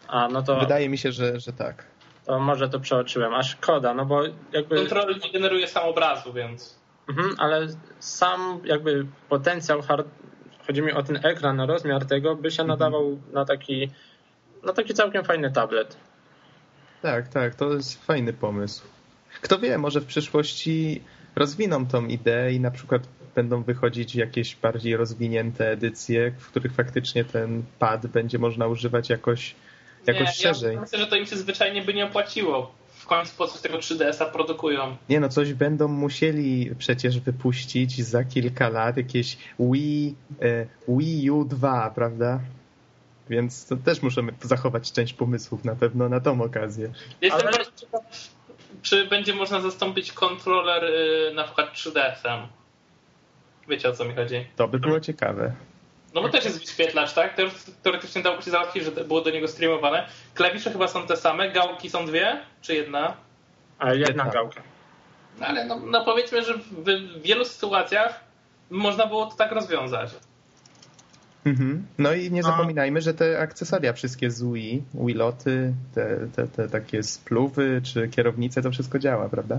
A 0.09 0.29
no 0.29 0.43
to, 0.43 0.61
Wydaje 0.61 0.89
mi 0.89 0.99
się, 0.99 1.13
że, 1.13 1.41
że 1.41 1.53
tak. 1.53 1.85
to 2.27 2.39
może 2.39 2.69
to 2.69 2.81
przeoczyłem. 2.81 3.35
A 3.35 3.43
szkoda, 3.43 3.95
no 3.95 4.07
bo 4.07 4.23
jakby. 4.53 4.77
Kontroler 4.77 5.17
nie 5.25 5.33
generuje 5.33 5.69
sam 5.69 5.85
obrazu, 5.85 6.33
więc. 6.33 6.79
Mhm, 7.09 7.35
ale 7.39 7.67
sam 7.99 8.61
jakby 8.65 9.07
potencjał 9.29 9.83
hard... 9.83 10.09
chodzi 10.67 10.83
mi 10.83 10.93
o 10.93 11.03
ten 11.03 11.27
ekran, 11.27 11.61
rozmiar 11.61 12.07
tego 12.07 12.37
by 12.37 12.51
się 12.51 12.65
nadawał 12.65 13.19
na 13.33 13.45
taki 13.45 13.91
na 14.63 14.73
taki 14.73 14.95
całkiem 14.95 15.25
fajny 15.25 15.53
tablet. 15.53 15.97
Tak, 17.03 17.29
tak, 17.29 17.55
to 17.55 17.73
jest 17.73 18.07
fajny 18.07 18.33
pomysł. 18.33 18.98
Kto 19.41 19.59
wie, 19.59 19.79
może 19.79 20.01
w 20.01 20.07
przyszłości 20.07 21.03
rozwiną 21.37 21.87
tą 21.87 22.07
ideę 22.07 22.53
i 22.53 22.61
na 22.61 22.71
przykład 22.71 23.03
będą 23.35 23.63
wychodzić 23.63 24.15
jakieś 24.15 24.57
bardziej 24.57 24.97
rozwinięte 24.97 25.71
edycje, 25.71 26.33
w 26.39 26.47
których 26.47 26.73
faktycznie 26.73 27.25
ten 27.25 27.63
pad 27.79 28.07
będzie 28.07 28.39
można 28.39 28.67
używać 28.67 29.11
jakoś, 29.11 29.55
jakoś 30.07 30.27
nie, 30.27 30.33
szerzej. 30.33 30.75
Ja 30.75 30.81
myślę, 30.81 30.99
że 30.99 31.07
to 31.07 31.17
im 31.17 31.27
się 31.27 31.37
zwyczajnie 31.37 31.83
by 31.83 31.95
nie 31.95 32.05
opłaciło. 32.05 32.75
W 32.89 33.07
końcu 33.07 33.37
po 33.37 33.47
co 33.47 33.59
z 33.59 33.63
tego 33.63 33.79
3DS-a 33.79 34.25
produkują? 34.25 34.97
Nie 35.09 35.21
no, 35.21 35.29
coś 35.29 35.55
będą 35.55 35.89
musieli 35.89 36.71
przecież 36.79 37.21
wypuścić 37.21 38.05
za 38.05 38.25
kilka 38.25 38.69
lat, 38.69 38.97
jakieś 38.97 39.37
Wii, 39.61 40.15
e, 40.43 40.67
Wii 40.89 41.31
U 41.31 41.45
2, 41.45 41.91
prawda? 41.91 42.41
Więc 43.31 43.67
to 43.67 43.77
też 43.77 44.03
musimy 44.03 44.33
zachować 44.43 44.93
część 44.93 45.13
pomysłów 45.15 45.65
na 45.65 45.77
pewno 45.77 46.09
na 46.09 46.21
tą 46.21 46.43
okazję. 46.43 46.93
Jestem 47.21 47.41
Ale- 47.47 47.53
bardzo 47.53 47.71
ciekaw, 47.77 48.03
czy 48.83 49.07
będzie 49.07 49.35
można 49.35 49.61
zastąpić 49.61 50.13
kontroler 50.13 50.85
y, 50.85 51.33
na 51.35 51.45
przykład 51.45 51.73
3DS-em. 51.75 52.47
Wiecie 53.69 53.89
o 53.89 53.93
co 53.93 54.05
mi 54.05 54.15
chodzi? 54.15 54.47
To 54.57 54.69
by 54.69 54.79
było 54.79 55.01
ciekawe. 55.01 55.53
No 56.15 56.23
bo 56.23 56.29
też 56.29 56.45
jest 56.45 56.61
wyświetlacz, 56.61 57.13
tak? 57.13 57.35
Teoretycznie- 57.37 57.73
Teoretycznie 57.83 58.23
dałoby 58.23 58.43
się 58.43 58.51
załatwić, 58.51 58.85
że 58.85 58.91
było 58.91 59.21
do 59.21 59.31
niego 59.31 59.49
streamowane. 59.49 60.09
Klawisze 60.35 60.71
chyba 60.73 60.89
są 60.89 61.07
te 61.07 61.17
same, 61.17 61.51
gałki 61.51 61.91
są 61.91 62.07
dwie, 62.07 62.41
czy 62.63 62.75
jedna? 62.75 63.17
A 63.79 63.95
jedna 63.95 64.25
gałka. 64.25 64.63
No 65.41 65.47
ale 65.47 65.65
no, 65.65 65.77
no 65.87 66.05
powiedzmy, 66.05 66.43
że 66.43 66.55
w 66.55 67.23
wielu 67.23 67.45
sytuacjach 67.45 68.21
można 68.71 69.07
było 69.07 69.27
to 69.27 69.37
tak 69.37 69.53
rozwiązać. 69.53 70.11
Mhm. 71.45 71.87
No 71.99 72.13
i 72.13 72.31
nie 72.31 72.43
zapominajmy, 72.43 73.01
że 73.01 73.15
te 73.15 73.41
akcesoria 73.41 73.93
wszystkie 73.93 74.31
z 74.31 74.43
Wii, 74.43 74.83
Wiloty, 74.95 75.73
te, 75.95 76.29
te, 76.37 76.47
te 76.47 76.69
takie 76.69 77.03
spluwy 77.03 77.81
czy 77.85 78.09
kierownice, 78.09 78.63
to 78.63 78.71
wszystko 78.71 78.99
działa, 78.99 79.29
prawda? 79.29 79.59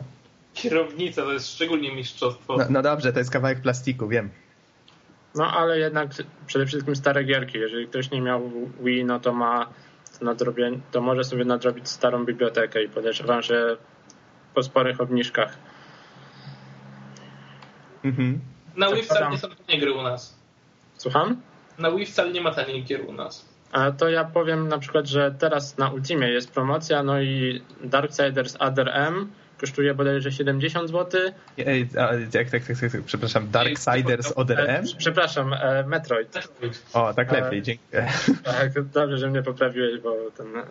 Kierownica 0.53 1.21
to 1.21 1.33
jest 1.33 1.53
szczególnie 1.55 1.95
mistrzostwo. 1.95 2.57
No, 2.57 2.65
no 2.69 2.81
dobrze, 2.81 3.13
to 3.13 3.19
jest 3.19 3.31
kawałek 3.31 3.61
plastiku, 3.61 4.07
wiem. 4.07 4.29
No 5.35 5.51
ale 5.51 5.79
jednak 5.79 6.09
przede 6.47 6.65
wszystkim 6.65 6.95
stare 6.95 7.23
gierki. 7.23 7.57
Jeżeli 7.57 7.87
ktoś 7.87 8.11
nie 8.11 8.21
miał 8.21 8.51
Wii, 8.81 9.05
no 9.05 9.19
to 9.19 9.33
ma 9.33 9.69
to 10.19 10.25
nadrobienie, 10.25 10.79
to 10.91 11.01
może 11.01 11.23
sobie 11.23 11.45
nadrobić 11.45 11.89
starą 11.89 12.25
bibliotekę 12.25 12.83
i 12.83 12.89
podejrzewam, 12.89 13.41
że 13.41 13.77
po 14.53 14.63
sporych 14.63 15.01
obniżkach. 15.01 15.57
Mhm. 18.03 18.39
Na 18.77 18.91
Wii 18.91 19.03
wcale 19.03 19.29
nie 19.31 19.37
są 19.37 19.47
tanie 19.67 19.79
gry 19.79 19.93
u 19.93 20.01
nas. 20.01 20.39
Słucham? 20.97 21.41
Na 21.79 21.91
Wii 21.91 22.05
wcale 22.05 22.31
nie 22.31 22.41
ma 22.41 22.53
taniej 22.53 22.83
gier 22.83 23.01
u 23.07 23.13
nas. 23.13 23.45
A 23.71 23.91
to 23.91 24.09
ja 24.09 24.25
powiem 24.25 24.67
na 24.67 24.77
przykład, 24.77 25.07
że 25.07 25.35
teraz 25.39 25.77
na 25.77 25.89
Ultimie 25.89 26.27
jest 26.27 26.51
promocja, 26.51 27.03
no 27.03 27.21
i 27.21 27.61
Darksiders 27.83 28.55
Other 28.59 28.89
M 28.93 29.31
kosztuje 29.59 29.93
bodajże 29.93 30.31
70 30.31 30.89
zł. 30.89 31.21
Ej, 31.57 31.87
tak, 32.31 32.49
tak, 32.49 32.49
tak, 32.49 32.91
tak, 32.91 33.01
przepraszam, 33.05 33.51
Darksiders 33.51 34.33
Other 34.35 34.69
M? 34.69 34.85
Przepraszam, 34.97 35.53
e, 35.53 35.83
Metroid. 35.87 36.49
O, 36.93 37.13
tak 37.13 37.31
lepiej, 37.31 37.61
dziękuję. 37.61 38.07
Tak, 38.43 38.83
dobrze, 38.83 39.17
że 39.17 39.29
mnie 39.29 39.43
poprawiłeś, 39.43 39.99
bo 39.99 40.15
ten... 40.37 40.57
E, 40.57 40.63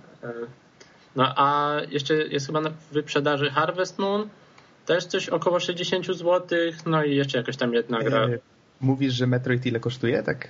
no 1.17 1.35
a 1.37 1.77
jeszcze 1.91 2.15
jest 2.15 2.47
chyba 2.47 2.61
na 2.61 2.71
wyprzedaży 2.93 3.51
Harvest 3.51 3.99
Moon, 3.99 4.29
też 4.87 5.05
coś 5.05 5.29
około 5.29 5.61
60 5.61 6.07
zł, 6.07 6.59
no 6.87 7.05
i 7.05 7.17
jeszcze 7.17 7.39
jakaś 7.39 7.57
tam 7.57 7.75
jedna 7.75 7.99
gra. 7.99 8.29
Mówisz, 8.81 9.15
że 9.15 9.27
Metroid 9.27 9.67
ile 9.67 9.81
kosztuje, 9.81 10.23
tak? 10.23 10.49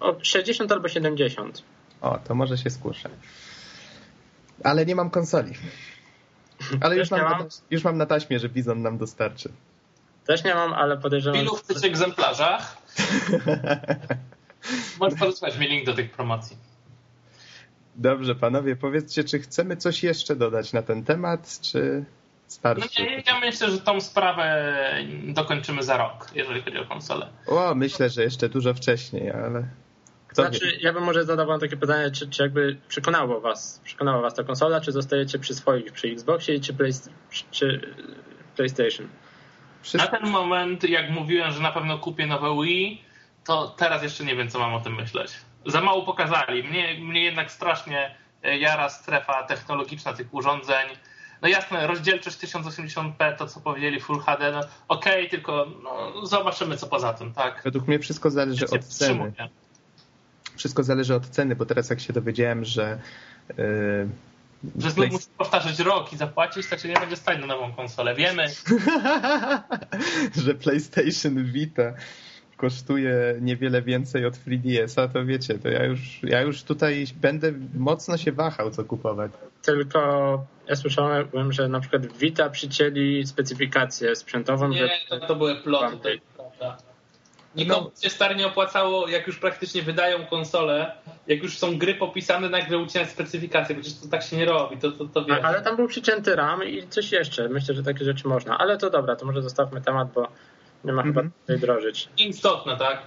O 0.00 0.16
60 0.22 0.72
albo 0.72 0.88
70. 0.88 1.62
O, 2.00 2.18
to 2.18 2.34
może 2.34 2.58
się 2.58 2.70
skuszę. 2.70 3.10
Ale 4.64 4.86
nie 4.86 4.94
mam 4.94 5.10
konsoli. 5.10 5.52
Ale 6.80 6.96
już 6.96 7.10
mam, 7.10 7.20
mam. 7.20 7.38
Na, 7.38 7.46
już 7.70 7.84
mam 7.84 7.98
na 7.98 8.06
taśmie, 8.06 8.38
że 8.38 8.48
Bizon 8.48 8.82
nam 8.82 8.98
dostarczy. 8.98 9.52
Też 10.26 10.44
nie 10.44 10.54
mam, 10.54 10.72
ale 10.72 10.96
podejrzewam... 10.96 11.40
W 11.40 11.42
ilu 11.42 11.56
w 11.56 11.62
tych 11.62 11.84
egzemplarzach? 11.84 12.76
Możesz 15.00 15.18
podesłać 15.18 15.58
mi 15.58 15.68
link 15.68 15.86
do 15.86 15.94
tych 15.94 16.10
promocji. 16.10 16.56
Dobrze, 17.96 18.34
panowie, 18.34 18.76
powiedzcie, 18.76 19.24
czy 19.24 19.38
chcemy 19.38 19.76
coś 19.76 20.02
jeszcze 20.02 20.36
dodać 20.36 20.72
na 20.72 20.82
ten 20.82 21.04
temat, 21.04 21.60
czy 21.60 22.04
starczy? 22.46 22.88
No 22.98 23.04
nie, 23.04 23.22
ja 23.26 23.40
myślę, 23.40 23.70
że 23.70 23.80
tą 23.80 24.00
sprawę 24.00 24.74
dokończymy 25.24 25.82
za 25.82 25.96
rok, 25.96 26.30
jeżeli 26.34 26.62
chodzi 26.62 26.78
o 26.78 26.84
konsolę. 26.84 27.28
O, 27.46 27.74
myślę, 27.74 28.10
że 28.10 28.22
jeszcze 28.22 28.48
dużo 28.48 28.74
wcześniej, 28.74 29.30
ale... 29.30 29.64
Kto 30.30 30.42
znaczy, 30.42 30.66
wie? 30.66 30.76
ja 30.80 30.92
bym 30.92 31.04
może 31.04 31.24
zadał 31.24 31.46
wam 31.46 31.60
takie 31.60 31.76
pytanie, 31.76 32.10
czy, 32.10 32.30
czy 32.30 32.42
jakby 32.42 32.76
przekonało 32.88 33.40
was, 33.40 33.80
przekonała 33.84 34.20
was 34.20 34.34
ta 34.34 34.44
konsola, 34.44 34.80
czy 34.80 34.92
zostajecie 34.92 35.38
przy 35.38 35.54
swoich, 35.54 35.92
przy 35.92 36.08
Xboxie 36.08 36.60
czy, 36.60 36.74
play, 36.74 36.92
czy 37.50 37.94
PlayStation? 38.56 39.08
Na 39.94 40.06
ten 40.06 40.30
moment, 40.30 40.88
jak 40.88 41.10
mówiłem, 41.10 41.52
że 41.52 41.60
na 41.60 41.72
pewno 41.72 41.98
kupię 41.98 42.26
nowe 42.26 42.62
Wii, 42.62 43.04
to 43.44 43.68
teraz 43.68 44.02
jeszcze 44.02 44.24
nie 44.24 44.36
wiem, 44.36 44.48
co 44.48 44.58
mam 44.58 44.74
o 44.74 44.80
tym 44.80 44.94
myśleć. 44.94 45.32
Za 45.66 45.80
mało 45.80 46.02
pokazali. 46.02 46.62
Mnie, 46.62 46.94
mnie 47.00 47.24
jednak 47.24 47.50
strasznie 47.50 48.14
e, 48.42 48.58
jara 48.58 48.88
strefa 48.88 49.42
technologiczna 49.42 50.12
tych 50.12 50.34
urządzeń. 50.34 50.88
No 51.42 51.48
jasne, 51.48 51.86
rozdzielczość 51.86 52.38
1080p, 52.38 53.36
to 53.36 53.46
co 53.46 53.60
powiedzieli 53.60 54.00
Full 54.00 54.20
HD, 54.20 54.52
no 54.52 54.60
okej, 54.88 55.26
okay, 55.26 55.28
tylko 55.28 55.66
no, 55.82 56.26
zobaczymy 56.26 56.76
co 56.76 56.86
poza 56.86 57.12
tym, 57.12 57.32
tak? 57.32 57.60
Według 57.64 57.88
mnie 57.88 57.98
wszystko 57.98 58.30
zależy 58.30 58.64
od 58.64 58.84
ceny 58.84 59.32
wszystko 60.60 60.82
zależy 60.82 61.14
od 61.14 61.26
ceny, 61.26 61.56
bo 61.56 61.66
teraz 61.66 61.90
jak 61.90 62.00
się 62.00 62.12
dowiedziałem, 62.12 62.64
że 62.64 62.98
yy, 63.58 64.08
że 64.78 64.90
znów 64.90 64.94
Play... 64.94 65.10
musisz 65.10 65.28
powtarzać 65.38 65.78
rok 65.78 66.12
i 66.12 66.16
zapłacić, 66.16 66.68
to 66.68 66.76
cię 66.76 66.88
nie 66.88 66.94
będzie 66.94 67.16
stać 67.16 67.40
na 67.40 67.46
nową 67.46 67.72
konsolę. 67.72 68.14
Wiemy. 68.14 68.46
że 70.44 70.54
PlayStation 70.54 71.44
Vita 71.44 71.92
kosztuje 72.56 73.34
niewiele 73.40 73.82
więcej 73.82 74.26
od 74.26 74.34
3DS-a, 74.34 75.08
to 75.08 75.24
wiecie, 75.24 75.58
to 75.58 75.68
ja 75.68 75.84
już, 75.84 76.22
ja 76.22 76.40
już 76.40 76.62
tutaj 76.62 77.04
będę 77.20 77.52
mocno 77.74 78.16
się 78.16 78.32
wahał, 78.32 78.70
co 78.70 78.84
kupować. 78.84 79.32
Tylko 79.62 80.00
ja 80.68 80.76
słyszałem, 80.76 81.52
że 81.52 81.68
na 81.68 81.80
przykład 81.80 82.06
Vita 82.18 82.50
przycięli 82.50 83.26
specyfikację 83.26 84.16
sprzętową. 84.16 84.68
Nie, 84.68 84.78
że... 84.78 84.90
to, 85.08 85.26
to 85.26 85.36
były 85.36 85.56
ploty. 85.56 86.20
Prawda? 86.36 86.89
Nikomu 87.56 87.90
no. 87.94 88.02
się 88.02 88.10
stary 88.10 88.36
nie 88.36 88.46
opłacało, 88.46 89.08
jak 89.08 89.26
już 89.26 89.38
praktycznie 89.38 89.82
wydają 89.82 90.26
konsole, 90.26 90.92
jak 91.26 91.42
już 91.42 91.58
są 91.58 91.78
gry 91.78 91.94
popisane, 91.94 92.48
nagle 92.48 92.78
ucinać 92.78 93.10
specyfikacje, 93.10 93.74
przecież 93.74 93.98
to 93.98 94.08
tak 94.08 94.22
się 94.22 94.36
nie 94.36 94.44
robi, 94.44 94.76
to, 94.76 94.92
to, 94.92 95.04
to 95.04 95.24
wiesz. 95.24 95.38
Ale 95.42 95.62
tam 95.62 95.76
był 95.76 95.88
przycięty 95.88 96.36
RAM 96.36 96.64
i 96.64 96.88
coś 96.88 97.12
jeszcze. 97.12 97.48
Myślę, 97.48 97.74
że 97.74 97.82
takie 97.82 98.04
rzeczy 98.04 98.28
można. 98.28 98.58
Ale 98.58 98.78
to 98.78 98.90
dobra, 98.90 99.16
to 99.16 99.26
może 99.26 99.42
zostawmy 99.42 99.80
temat, 99.80 100.08
bo 100.14 100.28
nie 100.84 100.92
ma 100.92 101.02
chyba 101.02 101.20
mhm. 101.20 101.32
tutaj 101.40 101.60
drożyć. 101.60 102.08
Istotne, 102.18 102.76
tak? 102.76 103.02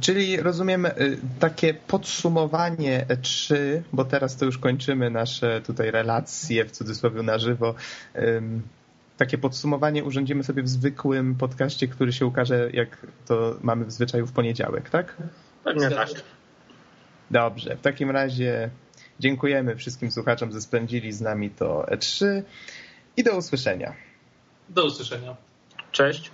Czyli 0.00 0.36
rozumiem 0.36 0.86
y, 0.86 1.18
takie 1.40 1.74
podsumowanie 1.74 3.06
E3, 3.08 3.54
bo 3.92 4.04
teraz 4.04 4.36
to 4.36 4.44
już 4.44 4.58
kończymy 4.58 5.10
nasze 5.10 5.60
tutaj 5.60 5.90
relacje 5.90 6.64
w 6.64 6.70
cudzysłowie 6.70 7.22
na 7.22 7.38
żywo 7.38 7.74
takie 9.18 9.38
podsumowanie 9.38 10.04
urządzimy 10.04 10.44
sobie 10.44 10.62
w 10.62 10.68
zwykłym 10.68 11.34
podcaście, 11.34 11.88
który 11.88 12.12
się 12.12 12.26
ukaże, 12.26 12.70
jak 12.72 13.06
to 13.26 13.56
mamy 13.62 13.84
w 13.84 13.92
zwyczaju 13.92 14.26
w 14.26 14.32
poniedziałek, 14.32 14.90
tak? 14.90 15.16
Pewnie 15.64 15.90
tak. 15.90 16.08
Dobrze, 17.30 17.76
w 17.76 17.80
takim 17.80 18.10
razie 18.10 18.70
dziękujemy 19.20 19.76
wszystkim 19.76 20.10
słuchaczom, 20.10 20.52
że 20.52 20.60
spędzili 20.60 21.12
z 21.12 21.20
nami 21.20 21.50
to 21.50 21.86
E3 21.90 22.42
i 23.16 23.24
do 23.24 23.36
usłyszenia. 23.36 23.94
Do 24.68 24.84
usłyszenia. 24.84 25.36
Cześć. 25.92 26.30